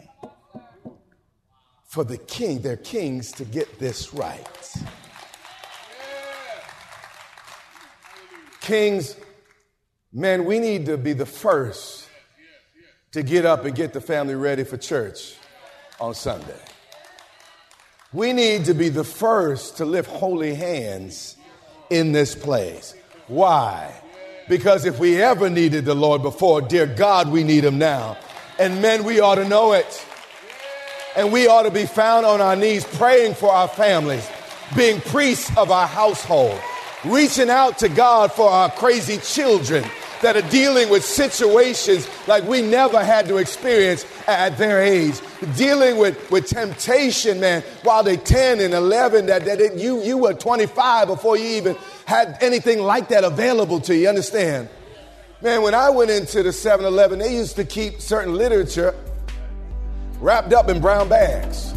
for 1.86 2.04
the 2.04 2.18
king, 2.18 2.60
their 2.60 2.76
kings, 2.76 3.32
to 3.32 3.44
get 3.44 3.78
this 3.78 4.12
right. 4.12 4.46
Kings, 8.68 9.16
man, 10.12 10.44
we 10.44 10.58
need 10.58 10.84
to 10.86 10.98
be 10.98 11.14
the 11.14 11.24
first 11.24 12.06
to 13.12 13.22
get 13.22 13.46
up 13.46 13.64
and 13.64 13.74
get 13.74 13.94
the 13.94 14.00
family 14.02 14.34
ready 14.34 14.62
for 14.62 14.76
church 14.76 15.36
on 15.98 16.14
Sunday. 16.14 16.60
We 18.12 18.34
need 18.34 18.66
to 18.66 18.74
be 18.74 18.90
the 18.90 19.04
first 19.04 19.78
to 19.78 19.86
lift 19.86 20.10
holy 20.10 20.54
hands 20.54 21.38
in 21.88 22.12
this 22.12 22.34
place. 22.34 22.94
Why? 23.26 23.90
Because 24.50 24.84
if 24.84 24.98
we 24.98 25.22
ever 25.22 25.48
needed 25.48 25.86
the 25.86 25.94
Lord 25.94 26.20
before, 26.20 26.60
dear 26.60 26.86
God, 26.86 27.30
we 27.30 27.44
need 27.44 27.64
him 27.64 27.78
now. 27.78 28.18
And 28.58 28.82
men, 28.82 29.04
we 29.04 29.18
ought 29.18 29.36
to 29.36 29.48
know 29.48 29.72
it. 29.72 30.06
And 31.16 31.32
we 31.32 31.46
ought 31.46 31.62
to 31.62 31.70
be 31.70 31.86
found 31.86 32.26
on 32.26 32.42
our 32.42 32.54
knees 32.54 32.84
praying 32.84 33.32
for 33.32 33.50
our 33.50 33.68
families, 33.68 34.28
being 34.76 35.00
priests 35.00 35.56
of 35.56 35.70
our 35.70 35.86
household, 35.86 36.60
reaching 37.04 37.50
out 37.50 37.78
to 37.78 37.88
God 37.88 38.32
for 38.32 38.48
our 38.48 38.70
crazy 38.70 39.18
children 39.18 39.84
that 40.22 40.36
are 40.36 40.50
dealing 40.50 40.88
with 40.90 41.04
situations 41.04 42.08
like 42.26 42.44
we 42.44 42.60
never 42.60 43.02
had 43.02 43.26
to 43.28 43.36
experience 43.36 44.04
at 44.26 44.58
their 44.58 44.82
age. 44.82 45.20
Dealing 45.56 45.98
with, 45.98 46.30
with 46.30 46.46
temptation, 46.46 47.38
man, 47.40 47.62
while 47.82 48.02
they're 48.02 48.16
10 48.16 48.60
and 48.60 48.74
11, 48.74 49.26
that, 49.26 49.44
that 49.44 49.60
it, 49.60 49.74
you, 49.74 50.02
you 50.02 50.18
were 50.18 50.34
25 50.34 51.06
before 51.06 51.36
you 51.36 51.44
even 51.44 51.76
had 52.04 52.36
anything 52.40 52.80
like 52.80 53.08
that 53.08 53.22
available 53.24 53.80
to 53.80 53.96
you. 53.96 54.08
Understand? 54.08 54.68
Man, 55.40 55.62
when 55.62 55.74
I 55.74 55.90
went 55.90 56.10
into 56.10 56.42
the 56.42 56.52
7 56.52 56.84
Eleven, 56.84 57.20
they 57.20 57.34
used 57.34 57.54
to 57.56 57.64
keep 57.64 58.00
certain 58.00 58.34
literature 58.34 58.94
wrapped 60.20 60.52
up 60.52 60.68
in 60.68 60.80
brown 60.80 61.08
bags. 61.08 61.72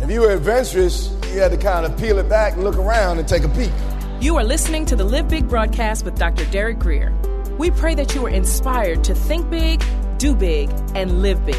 If 0.00 0.10
you 0.10 0.20
were 0.20 0.30
adventurous, 0.30 1.10
you 1.32 1.40
had 1.40 1.50
to 1.50 1.56
kind 1.56 1.84
of 1.84 1.98
peel 1.98 2.18
it 2.18 2.28
back 2.28 2.56
look 2.56 2.76
around 2.76 3.18
and 3.18 3.26
take 3.26 3.42
a 3.42 3.48
peek. 3.48 3.72
You 4.20 4.36
are 4.36 4.44
listening 4.44 4.86
to 4.86 4.96
the 4.96 5.04
Live 5.04 5.28
Big 5.28 5.48
broadcast 5.48 6.04
with 6.04 6.16
Dr. 6.16 6.44
Derek 6.46 6.78
Grier. 6.78 7.12
We 7.58 7.72
pray 7.72 7.96
that 7.96 8.14
you 8.14 8.24
are 8.26 8.30
inspired 8.30 9.02
to 9.04 9.14
think 9.14 9.50
big, 9.50 9.82
do 10.18 10.36
big, 10.36 10.70
and 10.94 11.20
live 11.20 11.44
big. 11.44 11.56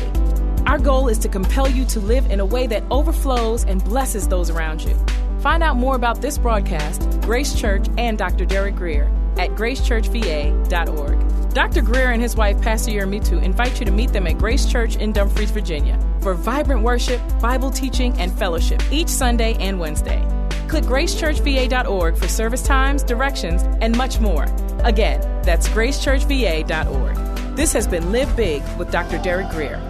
Our 0.65 0.79
goal 0.79 1.09
is 1.09 1.17
to 1.19 1.27
compel 1.29 1.69
you 1.69 1.83
to 1.85 1.99
live 1.99 2.31
in 2.31 2.39
a 2.39 2.45
way 2.45 2.65
that 2.67 2.83
overflows 2.89 3.65
and 3.65 3.83
blesses 3.83 4.27
those 4.29 4.49
around 4.49 4.83
you. 4.83 4.95
Find 5.41 5.61
out 5.61 5.75
more 5.75 5.95
about 5.95 6.21
this 6.21 6.37
broadcast, 6.37 7.09
Grace 7.21 7.53
Church, 7.53 7.87
and 7.97 8.17
Dr. 8.17 8.45
Derek 8.45 8.75
Grier 8.75 9.11
at 9.37 9.51
gracechurchva.org. 9.51 11.28
Dr. 11.53 11.81
Grier 11.81 12.11
and 12.11 12.21
his 12.21 12.35
wife, 12.35 12.61
Pastor 12.61 12.91
Yermitu, 12.91 13.41
invite 13.41 13.79
you 13.79 13.85
to 13.85 13.91
meet 13.91 14.13
them 14.13 14.27
at 14.27 14.37
Grace 14.37 14.65
Church 14.65 14.95
in 14.97 15.11
Dumfries, 15.11 15.49
Virginia, 15.49 15.99
for 16.21 16.35
vibrant 16.35 16.83
worship, 16.83 17.19
Bible 17.41 17.71
teaching, 17.71 18.13
and 18.19 18.31
fellowship 18.37 18.83
each 18.91 19.07
Sunday 19.07 19.55
and 19.55 19.79
Wednesday. 19.79 20.23
Click 20.67 20.83
gracechurchva.org 20.83 22.15
for 22.17 22.27
service 22.27 22.61
times, 22.61 23.01
directions, 23.01 23.63
and 23.81 23.97
much 23.97 24.19
more. 24.19 24.45
Again, 24.83 25.21
that's 25.41 25.67
gracechurchva.org. 25.69 27.55
This 27.55 27.73
has 27.73 27.87
been 27.87 28.11
Live 28.11 28.35
Big 28.37 28.61
with 28.77 28.91
Dr. 28.91 29.17
Derek 29.17 29.49
Grier. 29.49 29.81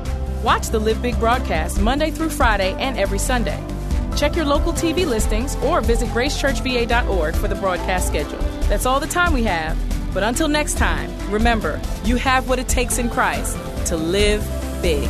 Watch 0.42 0.70
the 0.70 0.80
Live 0.80 1.02
Big 1.02 1.20
broadcast 1.20 1.82
Monday 1.82 2.10
through 2.10 2.30
Friday 2.30 2.74
and 2.80 2.98
every 2.98 3.20
Sunday. 3.20 3.62
Check 4.16 4.38
your 4.38 4.46
local 4.46 4.72
TV 4.72 5.06
listings 5.06 5.58
or 5.58 5.82
visit 5.82 6.08
gracechurchva.org 6.10 7.36
for 7.36 7.50
the 7.50 7.56
broadcast 7.56 8.08
schedule. 8.08 8.40
That's 8.70 8.86
all 8.86 9.02
the 9.02 9.08
time 9.08 9.34
we 9.34 9.44
have. 9.44 9.78
But 10.14 10.24
until 10.24 10.48
next 10.48 10.78
time, 10.78 11.12
remember, 11.32 11.80
you 12.04 12.16
have 12.18 12.50
what 12.50 12.60
it 12.60 12.68
takes 12.68 12.98
in 12.98 13.10
Christ 13.10 13.58
to 13.88 13.98
live 13.98 14.42
big. 14.82 15.10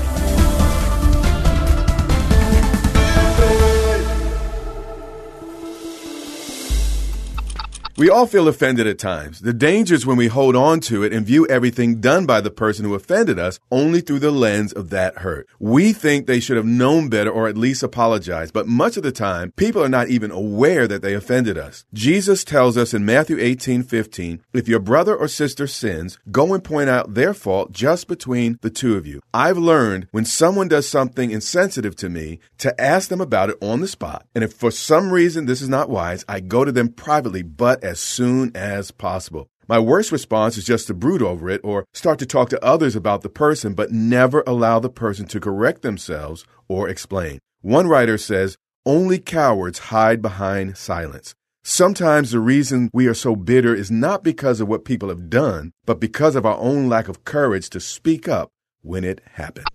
We 7.99 8.09
all 8.09 8.27
feel 8.27 8.47
offended 8.47 8.88
at 8.88 8.97
times. 8.97 9.41
The 9.41 9.51
danger 9.51 9.93
is 9.93 10.05
when 10.05 10.15
we 10.15 10.27
hold 10.27 10.55
on 10.55 10.79
to 10.88 11.03
it 11.03 11.12
and 11.12 11.25
view 11.25 11.45
everything 11.47 11.99
done 11.99 12.25
by 12.25 12.39
the 12.39 12.49
person 12.49 12.85
who 12.85 12.95
offended 12.95 13.38
us 13.38 13.59
only 13.71 13.99
through 13.99 14.19
the 14.19 14.31
lens 14.31 14.71
of 14.71 14.89
that 14.91 15.17
hurt. 15.17 15.49
We 15.59 15.91
think 15.91 16.25
they 16.25 16.39
should 16.39 16.55
have 16.55 16.65
known 16.65 17.09
better 17.09 17.29
or 17.29 17.49
at 17.49 17.57
least 17.57 17.83
apologized, 17.83 18.53
but 18.53 18.69
much 18.69 18.95
of 18.95 19.03
the 19.03 19.12
time, 19.12 19.51
people 19.57 19.83
are 19.83 19.89
not 19.89 20.07
even 20.07 20.31
aware 20.31 20.88
that 20.88 21.01
they 21.01 21.13
offended 21.13 21.57
us. 21.57 21.83
Jesus 21.93 22.45
tells 22.45 22.77
us 22.77 22.93
in 22.93 23.03
Matthew 23.03 23.38
18, 23.38 23.83
15, 23.83 24.43
if 24.53 24.69
your 24.69 24.79
brother 24.79 25.13
or 25.13 25.27
sister 25.27 25.67
sins, 25.67 26.17
go 26.31 26.53
and 26.53 26.63
point 26.63 26.89
out 26.89 27.15
their 27.15 27.33
fault 27.33 27.73
just 27.73 28.07
between 28.07 28.59
the 28.62 28.69
two 28.69 28.95
of 28.95 29.05
you. 29.05 29.19
I've 29.33 29.57
learned 29.57 30.07
when 30.12 30.23
someone 30.23 30.69
does 30.69 30.88
something 30.88 31.31
insensitive 31.31 31.97
to 31.97 32.07
me 32.07 32.39
to 32.59 32.79
ask 32.79 33.09
them 33.09 33.19
about 33.19 33.49
it 33.49 33.57
on 33.62 33.81
the 33.81 33.89
spot. 33.89 34.25
And 34.33 34.41
if 34.45 34.53
for 34.53 34.71
some 34.71 35.12
reason 35.12 35.47
this 35.47 35.62
is 35.62 35.67
not 35.67 35.89
wise, 35.89 36.23
I 36.29 36.39
go 36.39 36.63
to 36.63 36.71
them 36.71 36.88
privately, 36.88 37.41
but 37.41 37.83
as 37.89 37.99
soon 37.99 38.52
as 38.56 38.91
possible. 38.91 39.49
My 39.67 39.80
worst 39.80 40.12
response 40.12 40.58
is 40.58 40.65
just 40.65 40.88
to 40.88 40.93
brood 40.93 41.21
over 41.21 41.49
it 41.49 41.62
or 41.63 41.86
start 41.93 42.19
to 42.19 42.25
talk 42.25 42.49
to 42.49 42.63
others 42.63 42.95
about 42.95 43.21
the 43.21 43.30
person, 43.30 43.73
but 43.73 43.91
never 43.91 44.43
allow 44.47 44.80
the 44.80 44.89
person 44.89 45.25
to 45.28 45.39
correct 45.39 45.82
themselves 45.82 46.45
or 46.67 46.88
explain. 46.88 47.39
One 47.62 47.88
writer 47.88 48.17
says, 48.17 48.58
only 48.86 49.19
cowards 49.19 49.80
hide 49.93 50.21
behind 50.21 50.78
silence. 50.78 51.36
Sometimes 51.63 52.32
the 52.32 52.39
reason 52.39 52.89
we 52.93 53.08
are 53.08 53.13
so 53.13 53.36
bitter 53.36 53.75
is 53.75 53.91
not 53.91 54.23
because 54.23 54.62
of 54.62 54.67
what 54.67 54.86
people 54.86 55.10
have 55.10 55.30
done, 55.30 55.71
but 55.86 55.99
because 55.99 56.36
of 56.36 56.45
our 56.45 56.58
own 56.58 56.88
lack 56.88 57.08
of 57.08 57.25
courage 57.25 57.69
to 57.71 57.80
speak 57.80 58.28
up 58.28 58.49
when 58.82 59.04
it 59.04 59.21
happened. 59.34 59.67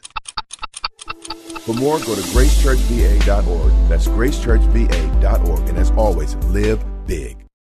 For 1.61 1.75
more, 1.75 1.99
go 1.99 2.15
to 2.15 2.21
gracechurchva.org. 2.21 3.89
That's 3.89 4.09
gracechurchva.org. 4.09 5.69
And 5.69 5.79
as 5.79 5.91
always, 5.93 6.37
live 6.37 6.85
big. 7.07 7.44